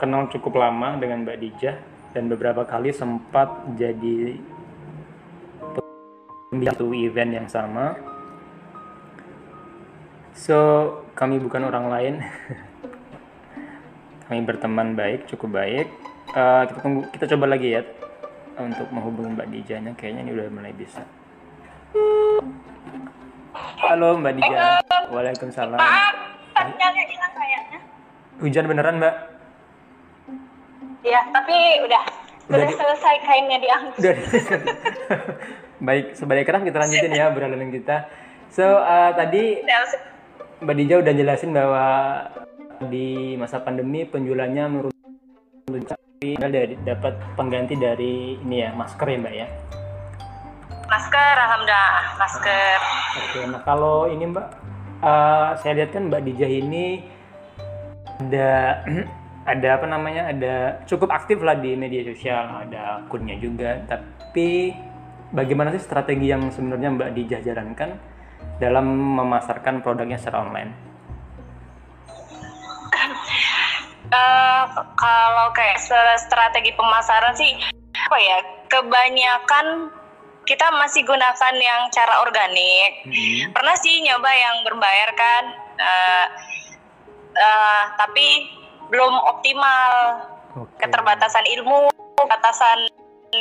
kenal 0.00 0.30
cukup 0.32 0.56
lama 0.56 0.96
dengan 0.96 1.26
Mbak 1.26 1.38
Dijah 1.38 1.76
dan 2.16 2.28
beberapa 2.28 2.64
kali 2.64 2.94
sempat 2.94 3.48
jadi 3.76 4.38
satu 6.52 6.92
event 6.92 7.32
yang 7.42 7.48
sama. 7.48 7.96
So 10.36 10.56
kami 11.12 11.40
bukan 11.40 11.68
orang 11.68 11.86
lain. 11.88 12.14
Kami 14.22 14.48
berteman 14.48 14.96
baik 14.96 15.28
cukup 15.28 15.60
baik. 15.60 15.92
Eh, 16.32 16.62
kita 16.72 16.80
tunggu 16.80 17.04
kita 17.12 17.24
coba 17.36 17.52
lagi 17.52 17.76
ya 17.76 17.84
untuk 18.56 18.88
menghubungi 18.88 19.36
Mbak 19.36 19.48
Dijanya. 19.52 19.92
Kayaknya 19.92 20.20
ini 20.24 20.32
udah 20.32 20.46
mulai 20.48 20.72
bisa 20.72 21.04
halo 23.92 24.16
Mbak 24.16 24.32
Dija 24.40 24.58
Waalaikumsalam. 25.12 25.76
Maaf, 25.76 26.14
sinyalnya 26.56 27.04
hilang 27.04 27.32
kayaknya. 27.36 27.78
hujan 28.40 28.64
beneran 28.64 28.96
Mbak? 28.96 29.14
Iya, 31.04 31.20
tapi 31.28 31.56
udah. 31.84 32.02
Udah 32.48 32.56
Udah 32.56 32.70
selesai 32.72 33.16
kainnya 33.20 33.58
diangkat. 33.60 33.98
udah. 34.00 34.16
Baik 35.86 36.04
sebagai 36.16 36.44
kerah 36.48 36.62
kita 36.64 36.78
lanjutin 36.80 37.12
ya 37.12 37.28
obrolan 37.28 37.68
kita. 37.68 38.08
So 38.48 38.64
eh, 38.64 39.10
tadi 39.12 39.60
Mbak 40.64 40.74
Dija 40.80 40.94
udah 41.04 41.12
jelasin 41.12 41.52
bahwa 41.52 41.86
di 42.88 43.36
masa 43.36 43.60
pandemi 43.60 44.08
penjualannya 44.08 44.64
menurun. 44.72 44.92
Tapi 45.68 46.40
dari 46.40 46.80
dapat 46.80 47.18
pengganti 47.36 47.76
dari 47.76 48.40
ini 48.40 48.56
ya 48.64 48.72
masker 48.72 49.04
ya 49.04 49.18
Mbak 49.20 49.34
ya 49.36 49.48
Masker, 50.92 51.36
alhamdulillah, 51.40 52.20
masker. 52.20 52.78
Oke, 53.16 53.40
nah 53.48 53.64
kalau 53.64 54.12
ini 54.12 54.28
Mbak, 54.28 54.48
eh, 55.00 55.48
saya 55.64 55.72
lihat 55.80 55.96
kan 55.96 56.12
Mbak 56.12 56.20
Dijah 56.20 56.52
ini 56.52 57.00
ada 58.20 58.84
ada 59.56 59.68
apa 59.72 59.86
namanya, 59.88 60.28
ada 60.28 60.84
cukup 60.84 61.08
aktif 61.16 61.40
lah 61.40 61.56
di 61.56 61.80
media 61.80 62.04
sosial, 62.04 62.68
ada 62.68 63.00
akunnya 63.00 63.40
juga. 63.40 63.80
Tapi 63.88 64.76
bagaimana 65.32 65.72
sih 65.72 65.80
strategi 65.80 66.28
yang 66.28 66.52
sebenarnya 66.52 66.92
Mbak 66.92 67.10
Dijah 67.16 67.40
jalankan 67.40 67.96
dalam 68.60 68.84
memasarkan 68.92 69.80
produknya 69.80 70.20
secara 70.20 70.44
online? 70.44 70.72
Eh, 74.12 74.64
kalau 75.00 75.56
kayak 75.56 75.80
strategi 76.20 76.76
pemasaran 76.76 77.32
sih 77.32 77.48
apa 77.96 78.18
ya 78.20 78.44
kebanyakan 78.68 79.88
kita 80.42 80.66
masih 80.72 81.02
gunakan 81.02 81.54
yang 81.54 81.86
cara 81.88 82.20
organik 82.20 83.04
Hmm. 83.04 83.50
pernah 83.50 83.76
sih 83.76 84.00
nyoba 84.00 84.26
yang 84.28 84.56
berbayar 84.62 85.08
kan 85.12 85.42
eh, 85.76 86.26
eh, 87.32 87.82
tapi 87.94 88.26
belum 88.88 89.12
optimal 89.28 89.92
Oke. 90.58 90.76
keterbatasan 90.78 91.46
ilmu 91.48 91.88
keterbatasan 91.88 92.78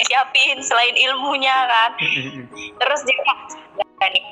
siapin 0.04 0.62
selain 0.62 0.96
ilmunya 0.96 1.58
kan 1.68 1.90
Hmm, 1.98 2.08
hmm, 2.08 2.46
hmm. 2.48 2.70
terus 2.78 3.02
juga 3.04 3.32
organik 3.78 4.26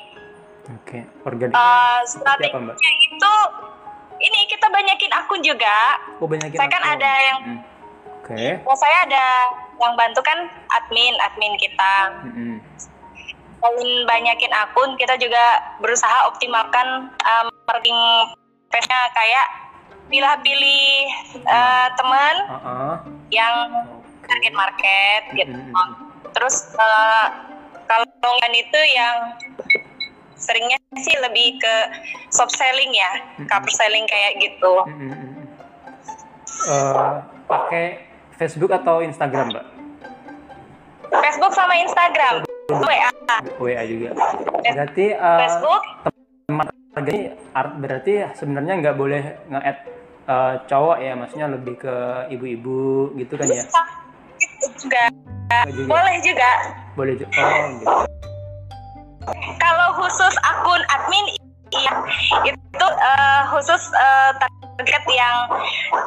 Oke, 0.70 0.98
organik. 1.24 1.50
Eh, 1.52 1.98
Seperti 2.06 2.46
apa, 2.46 2.58
Mbak? 2.62 2.76
strateginya 2.78 2.92
itu 3.10 3.34
ini 4.20 4.40
kita 4.46 4.66
banyakin 4.68 5.12
akun 5.12 5.40
juga 5.40 5.78
Oh, 6.16 6.26
banyakin 6.26 6.54
saya 6.56 6.70
kan 6.70 6.80
akun. 6.80 6.94
ada 6.94 7.12
yang 7.20 7.38
Hmm. 7.42 7.60
Oke. 8.22 8.62
Oh, 8.62 8.76
saya 8.76 8.96
ada 9.02 9.26
yang 9.80 9.96
bantu 9.96 10.20
kan 10.22 10.48
admin, 10.76 11.14
admin 11.24 11.54
kita. 11.56 11.94
Hmm, 12.24 12.32
hmm. 12.32 12.56
Selain 13.60 13.90
banyakin 14.08 14.52
akun, 14.56 14.96
kita 14.96 15.20
juga 15.20 15.76
berusaha 15.84 16.28
optimalkan 16.32 17.12
um, 17.12 17.46
marketing 17.68 17.98
page-nya 18.72 19.00
kayak 19.12 19.46
pilih-pilih 20.10 21.06
uh, 21.44 21.88
teman 21.94 22.34
Ah, 22.50 22.56
ah. 22.64 22.94
yang 23.30 23.54
target 24.24 24.54
market 24.56 25.22
gitu. 25.36 25.54
Hmm, 25.54 25.70
hmm, 25.76 25.90
Terus 26.32 26.72
uh, 26.78 27.26
kalau 27.90 28.06
yang 28.46 28.54
itu 28.54 28.80
yang 28.96 29.16
seringnya 30.40 30.78
sih 31.04 31.16
lebih 31.20 31.60
ke 31.60 31.74
soft 32.32 32.56
selling 32.56 32.90
ya, 32.96 33.12
cover 33.44 33.70
selling 33.70 34.08
kayak 34.08 34.40
gitu. 34.40 34.74
Eh, 36.68 37.12
pakai 37.48 38.09
Facebook 38.40 38.72
atau 38.72 39.04
Instagram, 39.04 39.52
Mbak? 39.52 39.64
Facebook 41.12 41.52
sama 41.52 41.76
Instagram. 41.76 42.40
WA, 42.72 43.10
WA 43.60 43.82
juga. 43.84 44.16
Berarti 44.64 45.12
eh, 45.12 45.38
Facebook 45.38 45.82
harga 46.90 47.10
ini 47.12 47.22
art- 47.52 47.76
berarti 47.76 48.12
sebenarnya 48.32 48.74
nggak 48.80 48.96
boleh 48.96 49.22
nge-add 49.46 49.78
eh, 50.24 50.54
cowok 50.64 50.98
ya, 50.98 51.12
maksudnya 51.12 51.46
lebih 51.50 51.74
ke 51.76 51.94
ibu-ibu 52.32 52.80
gitu 53.14 53.36
kan 53.36 53.44
ya? 53.44 53.64
juga 54.72 55.02
Nggak 55.50 55.74
juga. 55.76 55.90
boleh 55.90 56.16
juga. 56.24 56.50
Boleh 56.96 57.14
juga. 57.14 57.36
Oh, 57.36 57.60
gitu. 57.76 57.86
Kalau 59.60 59.88
khusus 59.94 60.34
akun 60.40 60.80
admin 60.88 61.26
iya 61.70 61.92
itu 62.48 62.86
eh, 62.88 63.42
khusus 63.52 63.82
eh, 63.92 64.30
target 64.80 65.04
yang 65.12 65.36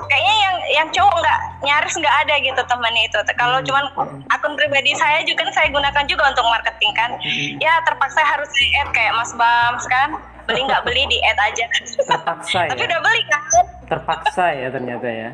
kayaknya 0.09 0.35
yang 0.41 0.55
yang 0.73 0.87
cowok 0.89 1.13
nggak 1.21 1.39
nyaris 1.61 1.93
nggak 1.93 2.15
ada 2.25 2.33
gitu 2.41 2.61
temannya 2.65 3.03
itu. 3.05 3.17
Kalau 3.37 3.61
Hmm. 3.61 3.67
cuman 3.69 3.85
akun 4.27 4.57
pribadi 4.57 4.97
saya 4.97 5.21
juga 5.21 5.45
kan 5.45 5.53
saya 5.53 5.69
gunakan 5.69 6.03
juga 6.09 6.23
untuk 6.33 6.45
marketing 6.49 6.91
kan. 6.97 7.11
Hmm. 7.13 7.61
Ya 7.61 7.73
terpaksa 7.85 8.21
harus 8.25 8.49
di 8.51 8.65
add 8.75 8.89
kayak 8.91 9.13
Mas 9.13 9.31
Bams 9.37 9.85
kan. 9.85 10.09
Beli 10.43 10.59
nggak 10.65 10.83
beli 10.83 11.05
di 11.07 11.17
add 11.23 11.39
aja. 11.39 11.65
terpaksa 12.03 12.59
Tapi 12.67 12.81
ya 12.81 12.87
udah 12.89 12.99
beli 12.99 13.21
kan. 13.29 13.41
terpaksa 13.85 14.45
ya 14.51 14.67
ternyata 14.69 15.07
ya 15.07 15.29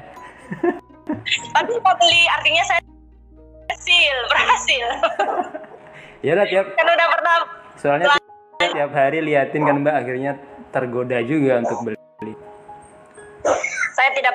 Tapi 1.49 1.71
mau 1.79 1.95
beli 1.95 2.21
artinya 2.29 2.63
saya 2.65 2.81
berhasil, 3.65 4.15
berhasil. 4.27 4.85
ya 6.19 6.33
lah 6.35 6.45
tiap 6.45 6.65
kan 6.73 6.85
udah 6.85 7.07
pernah 7.09 7.35
soalnya 7.73 8.05
tiap, 8.11 8.71
tiap 8.75 8.91
hari 8.91 9.23
liatin 9.23 9.63
kan 9.63 9.77
mbak 9.79 9.95
akhirnya 9.95 10.31
tergoda 10.69 11.17
juga 11.23 11.63
untuk 11.63 11.79
beli 11.81 11.97
tidak. 14.19 14.33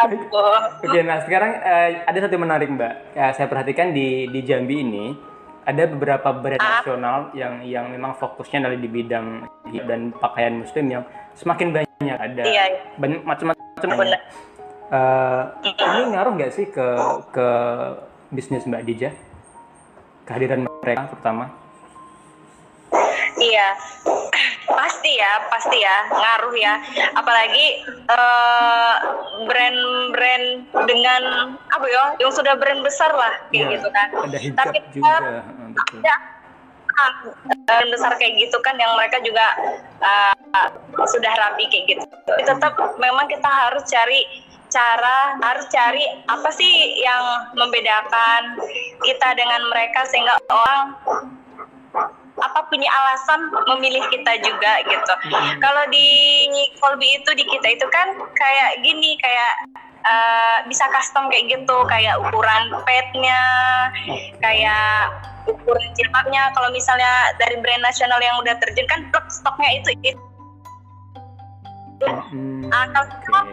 Oke, 0.80 1.00
nah 1.04 1.20
sekarang 1.20 1.52
eh, 1.60 2.00
ada 2.08 2.18
satu 2.24 2.40
menarik 2.40 2.72
mbak. 2.72 3.12
Ya, 3.12 3.36
saya 3.36 3.50
perhatikan 3.52 3.92
di 3.92 4.30
di 4.32 4.40
Jambi 4.40 4.80
ini 4.80 5.12
ada 5.68 5.84
beberapa 5.84 6.32
brand 6.32 6.56
nasional 6.56 7.28
yang 7.36 7.60
yang 7.60 7.92
memang 7.92 8.16
fokusnya 8.16 8.64
adalah 8.64 8.80
di 8.80 8.88
bidang 8.88 9.44
dan 9.84 10.10
pakaian 10.16 10.64
muslim 10.64 10.86
yang 10.88 11.02
semakin 11.36 11.76
banyak 11.76 12.16
ada 12.16 12.42
Iya. 12.42 12.64
banyak 12.96 13.20
macam-macam. 13.28 13.88
Benar. 13.92 14.20
Eh, 14.90 15.42
ini 15.68 16.02
ngaruh 16.16 16.32
nggak 16.34 16.52
sih 16.56 16.66
ke 16.72 16.86
ke 17.30 17.48
bisnis 18.32 18.64
mbak 18.64 18.88
Dija? 18.88 19.12
Kehadiran 20.24 20.64
mereka 20.64 21.12
terutama? 21.12 21.59
Iya, 23.40 23.68
pasti 24.68 25.16
ya, 25.16 25.32
pasti 25.48 25.80
ya, 25.80 25.96
ngaruh 26.12 26.54
ya. 26.60 26.74
Apalagi 27.16 27.66
eh, 27.88 28.94
brand-brand 29.48 30.46
dengan 30.84 31.22
apa 31.72 31.86
ya, 31.88 32.04
yang 32.20 32.32
sudah 32.36 32.52
brand 32.60 32.84
besar 32.84 33.08
lah, 33.16 33.32
kayak 33.48 33.64
Iya, 33.64 33.74
gitu 33.80 33.88
kan. 33.88 34.08
Ada 34.28 34.38
Tapi 34.60 34.76
juga. 34.92 35.14
betul. 35.72 36.04
ah, 37.00 37.12
brand 37.64 37.90
besar 37.96 38.12
kayak 38.20 38.36
gitu 38.36 38.60
kan, 38.60 38.76
yang 38.76 38.92
mereka 38.92 39.16
juga 39.24 39.46
eh, 40.04 40.34
sudah 41.08 41.32
rapi 41.32 41.64
kayak 41.72 41.96
gitu. 41.96 42.04
Tapi 42.28 42.42
tetap 42.44 42.76
memang 43.00 43.24
kita 43.24 43.48
harus 43.48 43.88
cari 43.88 44.20
cara 44.70 45.34
harus 45.42 45.66
cari 45.66 46.06
apa 46.30 46.46
sih 46.54 47.02
yang 47.02 47.50
membedakan 47.58 48.54
kita 49.02 49.34
dengan 49.34 49.66
mereka 49.66 50.06
sehingga 50.06 50.38
orang 50.46 50.94
apa 52.40 52.60
punya 52.68 52.88
alasan 52.88 53.52
memilih 53.76 54.02
kita 54.08 54.32
juga 54.40 54.80
gitu. 54.84 55.14
Kalau 55.60 55.84
di 55.92 56.08
Colby 56.80 57.20
itu 57.20 57.30
di 57.36 57.44
kita 57.44 57.68
itu 57.76 57.86
kan 57.92 58.16
kayak 58.34 58.80
gini 58.80 59.16
kayak 59.20 59.52
eh, 60.00 60.58
bisa 60.66 60.88
custom 60.90 61.28
kayak 61.28 61.52
gitu 61.52 61.76
kayak 61.86 62.16
ukuran 62.18 62.64
petnya, 62.88 63.42
kayak 64.40 65.12
ukuran 65.44 65.88
jilbabnya. 65.96 66.48
Kalau 66.56 66.72
misalnya 66.72 67.08
dari 67.36 67.60
brand 67.60 67.84
nasional 67.84 68.20
yang 68.20 68.36
udah 68.40 68.56
terjun 68.58 68.86
kan 68.88 69.00
stoknya 69.28 69.70
itu 69.76 69.90
itu. 70.00 70.20
Hmm, 72.00 72.64
Ah, 72.72 72.88
kalau 72.88 73.12
oke. 73.44 73.52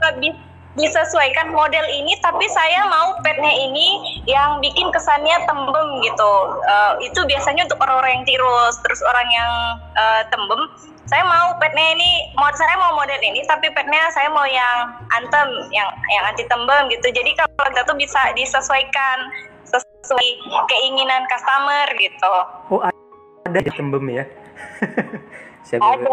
apa 0.00 0.08
bi- 0.16 0.40
disesuaikan 0.72 1.52
model 1.52 1.84
ini 1.92 2.16
tapi 2.24 2.48
saya 2.48 2.88
mau 2.88 3.12
petnya 3.20 3.52
ini 3.52 4.20
yang 4.24 4.56
bikin 4.64 4.88
kesannya 4.88 5.36
tembem 5.44 5.88
gitu. 6.00 6.32
Eh, 6.64 6.92
itu 7.12 7.20
biasanya 7.28 7.68
untuk 7.68 7.76
orang-orang 7.84 8.22
yang 8.22 8.24
tirus 8.24 8.74
terus 8.80 9.00
orang 9.04 9.28
yang 9.28 9.52
eh, 9.96 10.22
tembem. 10.32 10.62
Saya 11.04 11.28
mau 11.28 11.52
petnya 11.60 11.92
ini 11.92 12.32
mau 12.40 12.48
saya 12.56 12.72
mau 12.80 12.96
model 12.96 13.20
ini 13.20 13.44
tapi 13.44 13.68
petnya 13.76 14.08
saya 14.16 14.32
mau 14.32 14.48
yang 14.48 14.96
antem 15.12 15.48
yang 15.76 15.88
yang 16.08 16.24
anti 16.24 16.48
tembem 16.48 16.88
gitu. 16.88 17.12
Jadi 17.12 17.36
kalau 17.36 17.68
kita 17.68 17.82
tuh 17.84 17.96
bisa 18.00 18.20
disesuaikan 18.32 19.18
sesuai 19.68 20.28
keinginan 20.72 21.28
customer 21.28 21.86
gitu. 22.00 22.32
Oh 22.72 22.80
ada 23.44 23.58
di 23.60 23.70
tembem 23.76 24.08
ya? 24.08 24.24
saya 25.68 25.78
ada. 25.78 26.10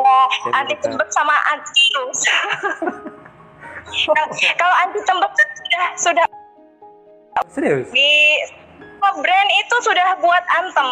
anti 0.52 0.76
tembem 0.84 1.10
sama 1.10 1.34
anti 1.56 1.72
tirus 1.74 2.22
Kalau- 4.58 4.80
anti 4.86 5.00
tembem 5.04 5.32
kan 5.32 5.48
sudah 5.56 5.86
sudah. 5.98 6.26
Serius? 7.50 7.88
di 7.96 8.12
semua 8.46 9.16
brand 9.24 9.50
itu 9.64 9.76
sudah 9.80 10.08
buat 10.20 10.44
antem 10.60 10.90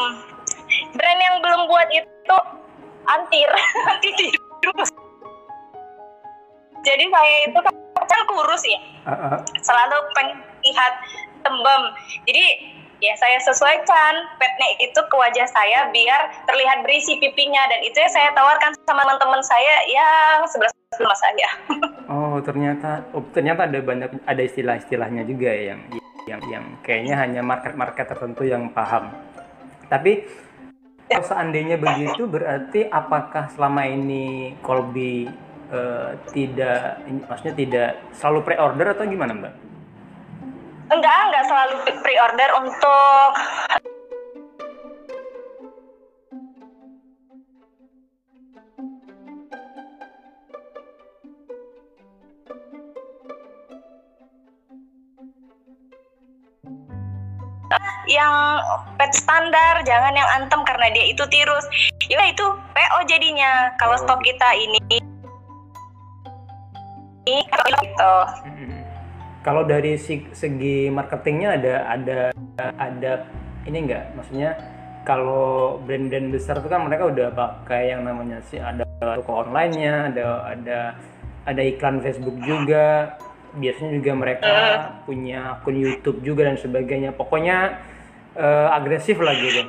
brand 0.95 1.19
yang 1.19 1.35
belum 1.43 1.67
buat 1.67 1.91
itu 1.91 2.37
antir 3.03 3.49
anti 3.91 4.09
tirus 4.15 4.89
jadi 6.87 7.03
saya 7.11 7.35
itu 7.51 7.59
kan 7.59 7.73
kan 8.07 8.21
kurus 8.31 8.63
ya. 8.63 8.79
Ah, 9.03 9.11
ah. 9.11 9.37
selalu 9.59 9.97
pengen 10.15 10.39
lihat 10.63 10.93
tembem. 11.43 11.81
Jadi 12.23 12.45
ya 13.03 13.13
saya 13.19 13.37
sesuaikan 13.43 14.13
petnya 14.41 14.69
itu 14.81 14.95
ke 14.95 15.15
wajah 15.19 15.47
saya 15.51 15.91
biar 15.91 16.31
terlihat 16.47 16.87
berisi 16.87 17.19
pipinya. 17.19 17.67
Dan 17.67 17.83
itu 17.83 17.97
yang 17.99 18.13
saya 18.15 18.29
tawarkan 18.31 18.71
sama 18.87 19.03
teman-teman 19.03 19.43
saya 19.43 19.75
yang 19.91 20.47
sebelah 20.47 20.71
sama 20.95 21.15
saya. 21.19 21.49
Oh 22.07 22.26
ternyata, 22.41 23.07
oh, 23.13 23.23
ternyata 23.31 23.69
ada 23.69 23.79
banyak 23.79 24.23
ada 24.25 24.41
istilah-istilahnya 24.41 25.23
juga 25.25 25.49
ya 25.49 25.73
yang 25.73 25.81
yang 26.27 26.41
yang 26.51 26.65
kayaknya 26.83 27.15
hanya 27.17 27.41
market-market 27.45 28.05
tertentu 28.05 28.43
yang 28.43 28.69
paham. 28.75 29.13
Tapi 29.87 30.27
kalau 31.07 31.23
seandainya 31.23 31.79
begitu 31.79 32.27
berarti 32.27 32.91
apakah 32.91 33.47
selama 33.55 33.87
ini 33.87 34.57
Colby 34.59 35.29
eh, 35.71 36.11
tidak, 36.35 37.07
maksudnya 37.31 37.55
tidak 37.55 37.89
selalu 38.11 38.39
pre-order 38.43 38.91
atau 38.91 39.07
gimana 39.07 39.31
mbak? 39.31 39.53
enggak 40.87 41.17
enggak 41.27 41.45
selalu 41.51 41.75
pre-order 41.99 42.49
untuk 42.63 43.29
yang 58.07 58.63
pet 58.95 59.11
standar 59.11 59.83
jangan 59.83 60.15
yang 60.15 60.29
antem 60.35 60.63
karena 60.63 60.87
dia 60.95 61.11
itu 61.11 61.23
tirus 61.27 61.67
ya 62.07 62.23
itu 62.27 62.45
PO 62.71 62.99
jadinya 63.07 63.71
kalau 63.79 63.99
stok 63.99 64.23
kita 64.23 64.49
ini 64.55 64.79
ini 67.27 67.43
gitu. 67.83 68.15
Kalau 69.43 69.63
dari 69.63 69.95
segi 70.31 70.91
marketingnya 70.91 71.59
ada 71.59 71.73
ada 71.87 72.19
ada 72.79 73.11
ini 73.67 73.77
enggak? 73.83 74.15
Maksudnya 74.15 74.55
kalau 75.07 75.79
brand-brand 75.87 76.35
besar 76.35 76.59
itu 76.59 76.67
kan 76.67 76.83
mereka 76.83 77.07
udah 77.07 77.31
pakai 77.31 77.95
yang 77.95 78.03
namanya 78.03 78.43
sih 78.51 78.59
ada 78.59 78.83
toko 78.99 79.47
online-nya, 79.47 80.11
ada 80.11 80.25
ada 80.51 80.79
ada 81.47 81.61
iklan 81.63 82.03
Facebook 82.03 82.35
juga. 82.43 83.15
Biasanya 83.57 84.03
juga 84.03 84.11
mereka 84.13 84.55
punya 85.07 85.57
akun 85.57 85.79
YouTube 85.79 86.19
juga 86.21 86.51
dan 86.51 86.59
sebagainya. 86.59 87.15
Pokoknya 87.15 87.79
eh, 88.37 88.67
agresif 88.71 89.17
lah 89.17 89.33
gitu. 89.35 89.65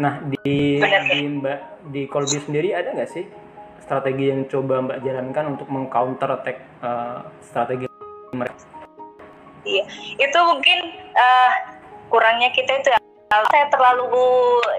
Nah 0.00 0.24
di 0.24 0.80
di 0.80 1.20
Mbak 1.40 1.58
di 1.92 2.02
Colby 2.08 2.40
sendiri 2.40 2.72
ada 2.72 2.92
nggak 2.92 3.10
sih 3.12 3.24
strategi 3.84 4.32
yang 4.32 4.50
coba 4.50 4.82
Mbak 4.82 4.98
jalankan 5.06 5.44
untuk 5.54 5.68
mengcounter 5.70 6.28
attack 6.40 6.58
eh, 6.82 7.20
strategi 7.44 7.86
mereka? 8.34 8.58
Iya, 9.66 9.84
itu 10.18 10.38
mungkin 10.42 10.78
eh, 11.14 11.52
kurangnya 12.10 12.50
kita 12.50 12.82
itu 12.82 12.88
ya. 12.90 12.98
Saya 13.26 13.66
terlalu 13.74 14.06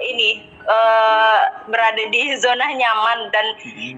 ini 0.08 0.48
eh, 0.64 1.40
berada 1.68 2.04
di 2.12 2.36
zona 2.40 2.68
nyaman 2.72 3.32
dan 3.32 3.46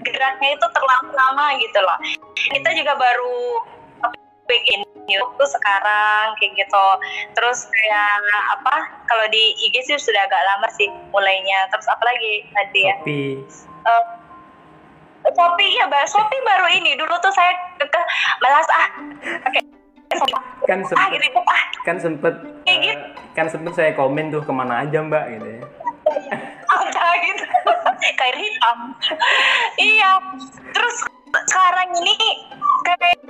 geraknya 0.05 0.49
itu 0.57 0.67
terlalu 0.73 1.09
lama 1.13 1.45
gitu 1.57 1.79
loh. 1.81 1.97
Kita 2.33 2.69
juga 2.73 2.93
baru 2.97 3.61
bikin 5.09 5.25
YouTube 5.25 5.49
sekarang 5.49 6.37
kayak 6.37 6.53
gitu. 6.53 6.85
Terus 7.33 7.65
kayak 7.65 8.21
apa? 8.61 8.75
Kalau 9.09 9.25
di 9.33 9.57
IG 9.57 9.81
sih 9.89 9.97
sudah 9.97 10.21
agak 10.29 10.41
lama 10.45 10.69
sih 10.77 10.85
mulainya. 11.09 11.65
Terus 11.73 11.89
apa 11.89 12.03
lagi 12.05 12.45
tadi 12.53 12.81
ya? 12.85 12.95
Shopee 15.29 15.75
ya, 15.75 15.83
Mbak. 15.89 16.05
Shopee 16.13 16.41
baru 16.45 16.67
ini. 16.77 16.93
Dulu 16.93 17.13
tuh 17.25 17.33
saya 17.33 17.51
kekeh 17.81 18.05
malas 18.45 18.69
ah. 18.77 18.89
Oke. 19.49 19.59
kan 20.65 20.81
Ah, 20.81 20.89
sempet 20.89 21.21
ribet 21.21 21.45
ah. 21.45 21.63
kan 21.85 21.97
sempet 22.01 22.33
Kayak 22.65 22.65
eh, 22.65 22.77
gitu. 22.81 23.05
kan 23.37 23.45
sempet 23.45 23.71
saya 23.77 23.91
komen 23.93 24.33
tuh 24.33 24.41
ke 24.41 24.49
mana 24.49 24.81
aja 24.81 25.05
mbak 25.05 25.37
gitu 25.37 25.47
ya 25.47 25.61
ada 26.81 27.05
gitu 27.23 27.45
kayak 28.19 28.35
hitam 28.37 28.77
iya 29.77 30.17
terus 30.73 30.97
sekarang 31.45 31.89
ini 32.03 32.17
kayak 32.83 33.21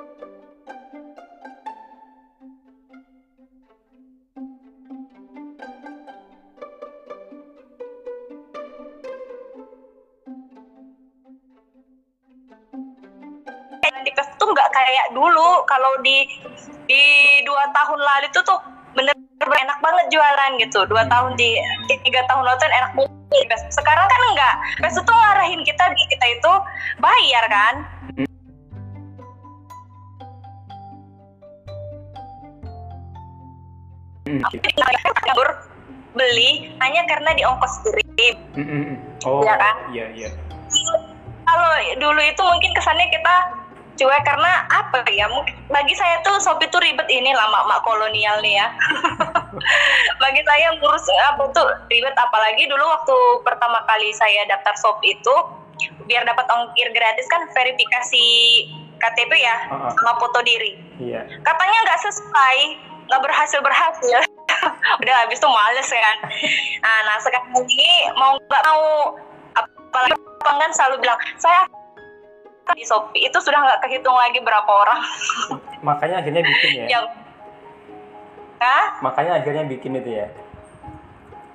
nggak 14.54 14.70
kayak 14.74 15.08
dulu. 15.14 15.64
Kalau 15.66 15.92
di 16.02 16.26
di 16.90 17.04
dua 17.46 17.70
tahun 17.74 18.00
lalu 18.00 18.26
itu 18.34 18.40
tuh 18.46 18.60
bener 18.98 19.14
bener 19.38 19.50
enak 19.64 19.78
banget 19.80 20.06
jualan 20.14 20.52
gitu. 20.62 20.80
Dua 20.90 21.04
tahun 21.08 21.38
di 21.38 21.56
tiga 22.06 22.22
tahun 22.28 22.44
lalu 22.46 22.58
tuh 22.58 22.68
enak 22.70 22.92
banget. 22.98 23.60
Sekarang 23.70 24.06
kan 24.10 24.22
enggak 24.34 24.56
PES 24.82 24.98
itu 25.02 25.14
ngarahin 25.14 25.62
kita 25.62 25.84
kita 25.94 26.26
itu 26.34 26.54
bayar 26.98 27.46
kan? 27.48 27.76
Mm, 34.30 34.46
nganggur 34.46 35.50
beli 36.14 36.70
hanya 36.78 37.02
karena 37.10 37.34
di 37.34 37.42
ongkos 37.42 37.82
kirim 37.82 38.36
mm, 38.54 38.62
mm, 38.62 38.82
mm. 38.94 38.98
Oh, 39.26 39.42
Iya 39.42 39.56
kan? 39.58 39.76
iya 39.90 40.06
iya. 40.14 40.30
kalau 41.50 41.70
dulu 41.98 42.22
itu 42.22 42.42
mungkin 42.46 42.72
kesannya 42.78 43.10
kita 43.10 43.36
cuek 44.00 44.24
karena 44.24 44.64
apa 44.72 45.04
ya 45.12 45.28
mungkin 45.28 45.52
bagi 45.68 45.92
saya 45.92 46.24
tuh 46.24 46.40
Shopee 46.40 46.72
tuh 46.72 46.80
ribet 46.80 47.04
ini 47.12 47.36
lama 47.36 47.68
mak 47.68 47.84
kolonial 47.84 48.40
nih 48.40 48.64
ya 48.64 48.68
bagi 50.24 50.42
saya 50.48 50.72
ngurus 50.80 51.04
apa 51.28 51.44
tuh 51.52 51.68
ribet 51.92 52.16
apalagi 52.16 52.64
dulu 52.72 52.80
waktu 52.88 53.18
pertama 53.44 53.84
kali 53.84 54.16
saya 54.16 54.48
daftar 54.48 54.72
Shopee 54.80 55.20
itu 55.20 55.36
biar 56.08 56.24
dapat 56.24 56.48
ongkir 56.48 56.88
gratis 56.96 57.28
kan 57.28 57.44
verifikasi 57.52 58.26
KTP 59.00 59.32
ya 59.36 59.56
Ah, 59.72 59.88
ah. 59.88 59.92
sama 59.92 60.16
foto 60.20 60.40
diri 60.48 60.80
Iya. 61.00 61.24
katanya 61.44 61.78
nggak 61.88 62.00
sesuai 62.04 62.60
nggak 63.08 63.22
berhasil 63.24 63.60
berhasil 63.60 64.20
udah 65.04 65.16
habis 65.24 65.40
tuh 65.40 65.52
males 65.52 65.88
kan 65.88 66.18
nah, 66.84 67.00
nah 67.08 67.16
sekarang 67.20 67.52
ini 67.68 67.92
mau 68.16 68.36
nggak 68.36 68.64
mau 68.64 69.16
apalagi 69.56 70.16
pelanggan 70.44 70.72
selalu 70.76 71.04
bilang 71.04 71.20
saya 71.40 71.64
di 72.74 72.84
Shopee 72.84 73.24
itu 73.24 73.38
sudah 73.38 73.60
nggak 73.60 73.80
kehitung 73.84 74.14
lagi 74.14 74.40
berapa 74.40 74.68
orang 74.68 75.00
Makanya 75.80 76.20
akhirnya 76.20 76.44
bikin 76.44 76.72
ya. 76.76 76.86
yang 76.90 77.06
Hah? 78.60 79.00
Makanya 79.00 79.40
akhirnya 79.40 79.64
bikin 79.66 79.96
itu 79.96 80.12
ya. 80.14 80.28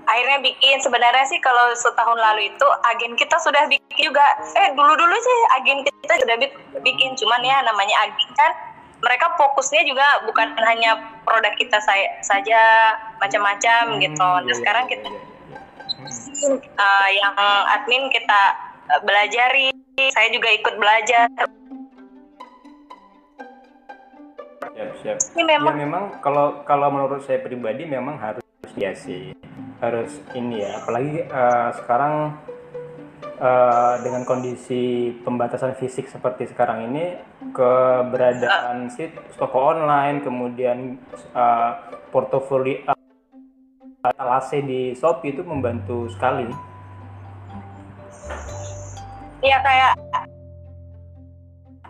akhirnya 0.05 0.37
bikin 0.39 0.77
sebenarnya 0.79 1.25
sih 1.25 1.41
kalau 1.41 1.73
setahun 1.75 2.17
lalu 2.17 2.49
itu 2.49 2.67
agen 2.85 3.13
kita 3.15 3.41
sudah 3.41 3.65
bikin 3.65 4.05
juga 4.05 4.21
eh 4.55 4.69
dulu 4.73 4.93
dulu 4.93 5.17
sih 5.17 5.39
agen 5.57 5.81
kita 5.81 6.21
sudah 6.21 6.37
bi- 6.37 6.53
bikin 6.81 7.17
cuman 7.17 7.41
ya 7.41 7.65
namanya 7.65 8.05
agen 8.05 8.29
kan 8.33 8.53
mereka 9.01 9.33
fokusnya 9.37 9.81
juga 9.85 10.05
bukan 10.25 10.53
hanya 10.61 10.97
produk 11.25 11.57
kita 11.57 11.81
saya 11.81 12.21
saja 12.21 12.61
macam-macam 13.17 13.97
gitu 13.97 14.21
Hmm, 14.21 14.41
nah 14.41 14.49
iya, 14.49 14.55
sekarang 14.55 14.85
iya, 14.85 14.93
kita 14.93 15.09
iya, 15.09 15.21
iya. 15.49 15.61
Hmm. 15.97 16.57
eh, 16.61 17.09
yang 17.17 17.33
admin 17.73 18.05
kita 18.09 18.41
eh, 18.89 19.01
belajari 19.03 19.74
saya 19.95 20.29
juga 20.35 20.49
ikut 20.51 20.75
belajar. 20.79 21.27
Siap, 24.75 24.91
siap. 25.07 25.17
ini 25.39 25.43
Ya 25.47 25.59
memang 25.59 25.77
memang 25.79 26.05
kalau 26.19 26.67
kalau 26.67 26.91
menurut 26.91 27.23
saya 27.23 27.39
pribadi 27.39 27.87
memang 27.87 28.19
harus 28.19 28.43
ya 28.75 28.91
sih. 28.91 29.31
Harus 29.79 30.19
ini 30.35 30.67
ya 30.67 30.83
apalagi 30.83 31.23
eh, 31.23 31.69
sekarang 31.79 32.35
eh, 33.39 33.95
dengan 34.03 34.27
kondisi 34.27 35.15
pembatasan 35.23 35.79
fisik 35.79 36.11
seperti 36.11 36.51
sekarang 36.51 36.91
ini 36.91 37.15
keberadaan 37.55 38.91
si 38.91 39.15
toko 39.39 39.79
online 39.79 40.27
kemudian 40.27 40.99
eh, 41.15 41.71
portofolio 42.11 42.83
uh, 42.91 44.15
alase 44.19 44.63
di 44.63 44.95
Shopee 44.95 45.35
itu 45.35 45.43
membantu 45.43 46.07
sekali 46.11 46.74
ya 49.45 49.59
kayak 49.61 49.93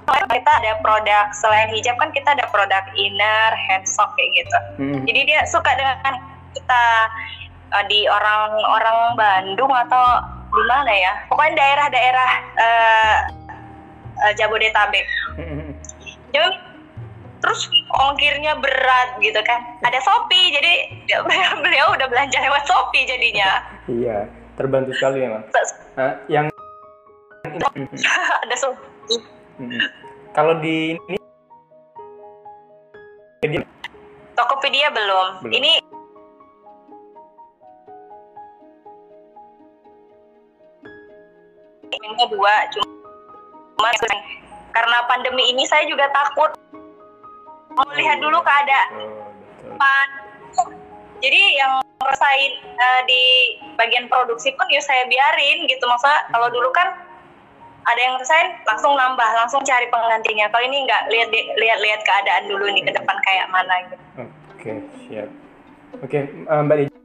kita 0.05 0.51
ada 0.61 0.73
produk 0.83 1.31
selain 1.33 1.71
hijab 1.71 1.95
kan 1.97 2.11
kita 2.11 2.35
ada 2.35 2.45
produk 2.51 2.85
inner 2.99 3.51
handsock 3.71 4.12
kayak 4.19 4.31
gitu. 4.43 4.59
Hmm. 4.83 5.01
jadi 5.07 5.21
dia 5.25 5.40
suka 5.47 5.71
dengan 5.79 6.19
kita 6.53 6.85
uh, 7.71 7.85
di 7.87 8.05
orang-orang 8.11 9.14
Bandung 9.14 9.71
atau 9.71 10.05
di 10.55 10.62
mana 10.67 10.93
ya? 10.93 11.12
Pokoknya 11.31 11.55
daerah-daerah 11.59 12.31
uh, 12.59 13.17
uh, 14.27 14.33
Jabodetabek. 14.37 15.07
Hmm. 15.38 15.71
jadi 16.35 16.51
terus 17.40 17.71
ongkirnya 17.95 18.59
berat 18.59 19.23
gitu 19.23 19.38
kan. 19.47 19.61
Ada 19.87 20.03
Shopee 20.03 20.51
jadi 20.51 20.75
beliau 21.64 21.95
udah 21.95 22.07
belanja 22.11 22.38
lewat 22.43 22.67
Shopee 22.67 23.07
jadinya. 23.07 23.62
Iya 23.87 24.45
terbantu 24.55 24.95
sekali 24.95 25.27
memang 25.27 25.43
Eh, 25.95 26.14
yang 26.27 26.51
ada 28.45 28.57
Shopee 28.57 29.21
Hmm. 29.55 29.71
kalau 30.35 30.59
di 30.59 30.99
ini 30.99 31.14
dia 33.47 33.62
Tokopedia 34.35 34.90
belum. 34.90 35.47
Belum. 35.47 35.55
Ini 35.62 35.73
ini 41.95 42.25
dua 42.35 42.55
cuma 42.75 43.90
karena 44.75 44.99
pandemi 45.07 45.55
ini 45.55 45.62
saya 45.71 45.87
juga 45.87 46.11
takut 46.11 46.51
mau 47.79 47.87
lihat 47.95 48.19
dulu 48.19 48.43
keadaan 48.43 48.90
Betul, 48.90 49.79
betul. 49.79 50.67
jadi 51.23 51.40
yang 51.62 51.73
ngerasain 52.03 52.53
eh, 52.75 53.01
di 53.07 53.23
bagian 53.79 54.11
produksi 54.11 54.51
pun 54.59 54.67
ya 54.67 54.83
saya 54.83 55.07
biarin 55.07 55.71
gitu 55.71 55.85
masa 55.87 56.27
kalau 56.35 56.51
dulu 56.51 56.75
kan 56.75 57.04
ada 57.85 58.01
yang 58.01 58.14
ngerasain 58.16 58.49
langsung 58.64 58.92
nambah 58.97 59.31
langsung 59.37 59.61
cari 59.61 59.87
penggantinya 59.92 60.49
kalau 60.49 60.64
ini 60.64 60.88
nggak 60.88 61.03
lihat 61.12 61.29
lihat 61.61 61.79
lihat 61.85 62.01
keadaan 62.05 62.44
dulu 62.49 62.64
nih 62.73 62.83
ke 62.85 62.92
depan 62.97 63.16
kayak 63.25 63.47
mana 63.53 63.75
gitu 63.88 64.05
Oke, 64.64 64.81
siap. 65.05 65.29
Oke, 66.01 66.25
eh, 66.25 66.61
Mbak 66.64 66.77
Dija. 66.81 66.97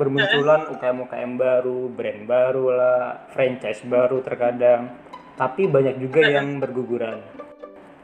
Bermunculan 0.00 0.60
UKM-UKM 0.72 1.32
baru, 1.36 1.92
brand 1.92 2.20
baru 2.24 2.64
lah, 2.72 3.28
franchise 3.36 3.84
baru 3.84 4.24
terkadang. 4.24 4.88
Tapi 5.36 5.68
banyak 5.68 6.00
juga 6.00 6.24
yang 6.40 6.56
berguguran. 6.64 7.20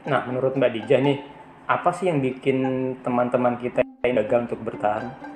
Nah, 0.05 0.21
menurut 0.29 0.53
Mbak 0.53 0.69
Dija 0.69 1.01
nih, 1.01 1.17
apa 1.65 1.89
sih 1.97 2.05
yang 2.05 2.21
bikin 2.21 2.93
teman-teman 3.01 3.57
kita 3.57 3.81
yang 4.05 4.21
gagal 4.21 4.53
untuk 4.53 4.61
bertahan? 4.69 5.30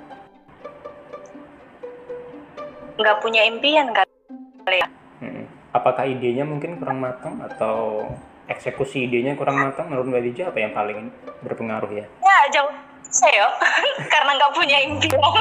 Nggak 2.96 3.20
punya 3.20 3.44
impian 3.44 3.92
kali 3.92 4.78
ya 4.80 4.88
Hmm. 5.16 5.48
Apakah 5.72 6.04
idenya 6.04 6.44
mungkin 6.44 6.76
kurang 6.76 7.00
matang 7.00 7.40
atau 7.40 8.04
eksekusi 8.52 9.08
idenya 9.08 9.32
kurang 9.32 9.56
matang? 9.56 9.88
Menurut 9.88 10.12
Mbak 10.12 10.22
Dija 10.28 10.44
apa 10.52 10.58
yang 10.60 10.76
paling 10.76 11.08
berpengaruh 11.40 11.88
ya? 11.88 12.04
ya 12.04 12.38
jauh 12.52 12.68
saya 13.08 13.48
karena 14.12 14.36
nggak 14.36 14.52
punya 14.52 14.76
impian 14.84 15.16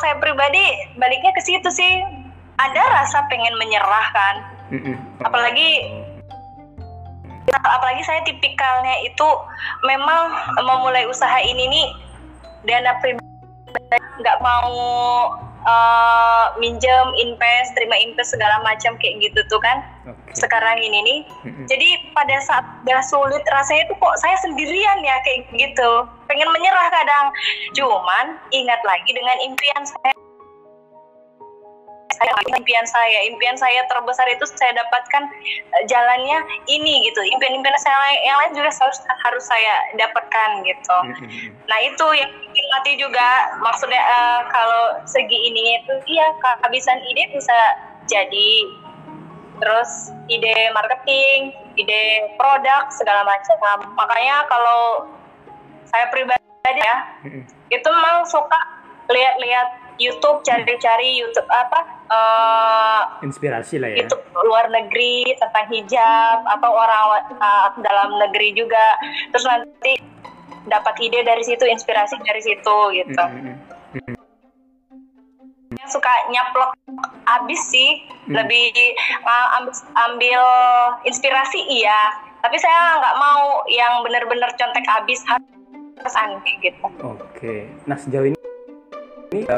saya 0.00 0.14
pribadi 0.16 0.64
baliknya 0.96 1.34
ke 1.36 1.42
situ 1.44 1.68
sih 1.68 2.00
ada 2.56 2.82
rasa 2.94 3.28
pengen 3.28 3.52
menyerah 3.60 4.06
kan. 4.16 4.36
Apalagi- 5.20 6.08
apalagi 7.48 8.02
saya 8.04 8.20
tipikalnya 8.24 9.04
itu 9.04 9.28
memang 9.84 10.32
memulai 10.60 11.04
usaha 11.04 11.36
ini 11.40 11.68
nih 11.68 11.86
dana 12.66 12.96
pribadi 12.98 13.28
nggak 14.18 14.38
mau 14.42 14.74
eh, 15.62 16.46
minjem 16.58 17.06
invest 17.20 17.70
terima 17.78 17.94
invest 18.00 18.34
segala 18.34 18.58
macam 18.66 18.98
kayak 18.98 19.22
gitu 19.22 19.40
tuh 19.46 19.60
kan 19.62 19.84
Oke. 20.08 20.34
sekarang 20.34 20.80
ini 20.80 20.98
nih. 21.04 21.20
Jadi 21.70 21.88
pada 22.16 22.36
saat 22.42 22.64
udah 22.82 23.02
sulit 23.04 23.44
rasanya 23.52 23.86
tuh 23.92 23.96
kok 24.00 24.16
saya 24.18 24.36
sendirian 24.42 24.98
ya 25.04 25.16
kayak 25.22 25.46
gitu. 25.54 25.90
Pengen 26.26 26.50
menyerah 26.50 26.88
kadang. 26.90 27.26
Cuman 27.76 28.40
ingat 28.50 28.80
lagi 28.82 29.10
dengan 29.12 29.36
impian 29.44 29.82
saya 29.86 30.17
saya 32.18 32.32
impian 32.58 32.84
saya. 32.84 33.18
Impian 33.30 33.54
saya 33.54 33.80
terbesar 33.86 34.26
itu 34.28 34.44
saya 34.58 34.74
dapatkan 34.74 35.22
eh, 35.78 35.84
jalannya 35.86 36.38
ini 36.66 37.06
gitu. 37.06 37.20
Impian-impian 37.38 37.78
saya 37.78 38.18
yang 38.26 38.36
lain 38.42 38.52
juga 38.58 38.70
harus 38.74 38.98
harus 39.24 39.44
saya 39.46 39.74
dapatkan 39.94 40.66
gitu. 40.66 40.96
Mm-mm. 41.14 41.54
Nah 41.70 41.78
itu 41.86 42.06
yang 42.18 42.30
bikin 42.42 42.66
mati 42.74 42.92
juga. 42.98 43.54
Maksudnya 43.62 44.02
eh, 44.02 44.40
kalau 44.50 44.98
segi 45.06 45.38
ininya 45.48 45.74
itu 45.86 45.94
iya 46.18 46.26
kehabisan 46.42 46.98
ide 47.06 47.30
bisa 47.30 47.58
jadi. 48.10 48.50
Terus 49.58 50.14
ide 50.30 50.70
marketing, 50.70 51.50
ide 51.74 52.34
produk 52.38 52.90
segala 52.94 53.26
macam. 53.26 53.58
Makanya 53.98 54.46
kalau 54.46 55.10
saya 55.90 56.06
pribadi 56.12 56.44
ya 56.68 56.96
itu 57.72 57.88
memang 57.88 58.28
suka 58.28 58.60
lihat-lihat 59.08 59.68
YouTube 59.98 60.40
cari-cari 60.42 61.18
YouTube 61.18 61.46
apa 61.46 61.80
eh, 62.06 63.02
Inspirasi 63.26 63.76
lah 63.78 63.90
ya. 63.90 64.06
YouTube 64.06 64.22
luar 64.46 64.70
negeri 64.70 65.26
tentang 65.34 65.66
hijab 65.68 66.38
atau 66.46 66.70
orang 66.70 67.04
uh, 67.36 67.68
dalam 67.82 68.14
negeri 68.18 68.54
juga 68.54 68.94
terus 69.28 69.44
nanti 69.44 69.98
dapat 70.64 70.94
ide 71.00 71.22
dari 71.22 71.42
situ 71.42 71.64
inspirasi 71.64 72.14
dari 72.22 72.40
situ 72.40 72.76
gitu 72.94 73.24
Mm-mm. 73.24 74.16
suka 75.88 76.12
nyaplok 76.28 76.76
abis 77.26 77.60
sih 77.68 77.90
Hmm. 78.28 78.36
lebih 78.44 78.68
uh, 79.24 79.56
ambil, 79.56 79.72
ambil 80.04 80.42
inspirasi 81.02 81.64
iya 81.64 82.12
tapi 82.44 82.60
saya 82.60 83.00
nggak 83.00 83.16
mau 83.16 83.64
yang 83.64 84.04
bener-bener 84.04 84.52
contek 84.52 84.84
abis 84.84 85.24
harus 85.24 86.14
aneh 86.20 86.44
gitu 86.60 86.84
Oke. 87.00 87.72
Nah 87.88 87.96
sejauh 87.96 88.28
ini 88.28 88.36
ini 89.32 89.48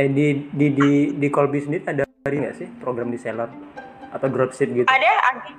eh 0.00 0.08
di 0.08 0.48
di 0.48 0.72
di 0.72 0.90
di 1.12 1.28
Colby 1.28 1.60
sendiri 1.60 1.84
ada 1.84 2.08
hari 2.24 2.40
nggak 2.40 2.56
sih? 2.56 2.68
Program 2.80 3.12
di 3.12 3.20
seller 3.20 3.52
atau 4.16 4.26
dropship 4.32 4.72
gitu? 4.72 4.88
ada 4.88 5.12
agen 5.28 5.54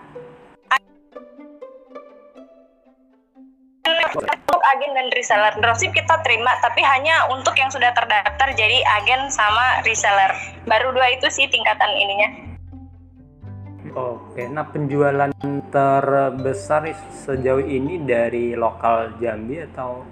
untuk 4.11 4.59
agen 4.75 4.91
dan 4.97 5.07
reseller. 5.13 5.53
Dropship 5.61 5.93
kita 5.93 6.19
terima 6.25 6.57
tapi 6.59 6.81
hanya 6.81 7.29
untuk 7.29 7.53
yang 7.53 7.69
sudah 7.69 7.93
terdaftar 7.93 8.49
jadi 8.57 8.81
agen 8.99 9.29
sama 9.29 9.85
reseller. 9.85 10.33
Baru 10.65 10.89
dua 10.91 11.13
itu 11.13 11.29
sih 11.29 11.45
tingkatan 11.47 11.91
ininya. 11.95 12.29
Oke. 13.93 14.49
Nah 14.49 14.65
penjualan 14.67 15.31
terbesar 15.69 16.91
sejauh 17.23 17.63
ini 17.63 18.01
dari 18.03 18.57
lokal 18.57 19.15
Jambi 19.21 19.63
atau 19.69 20.03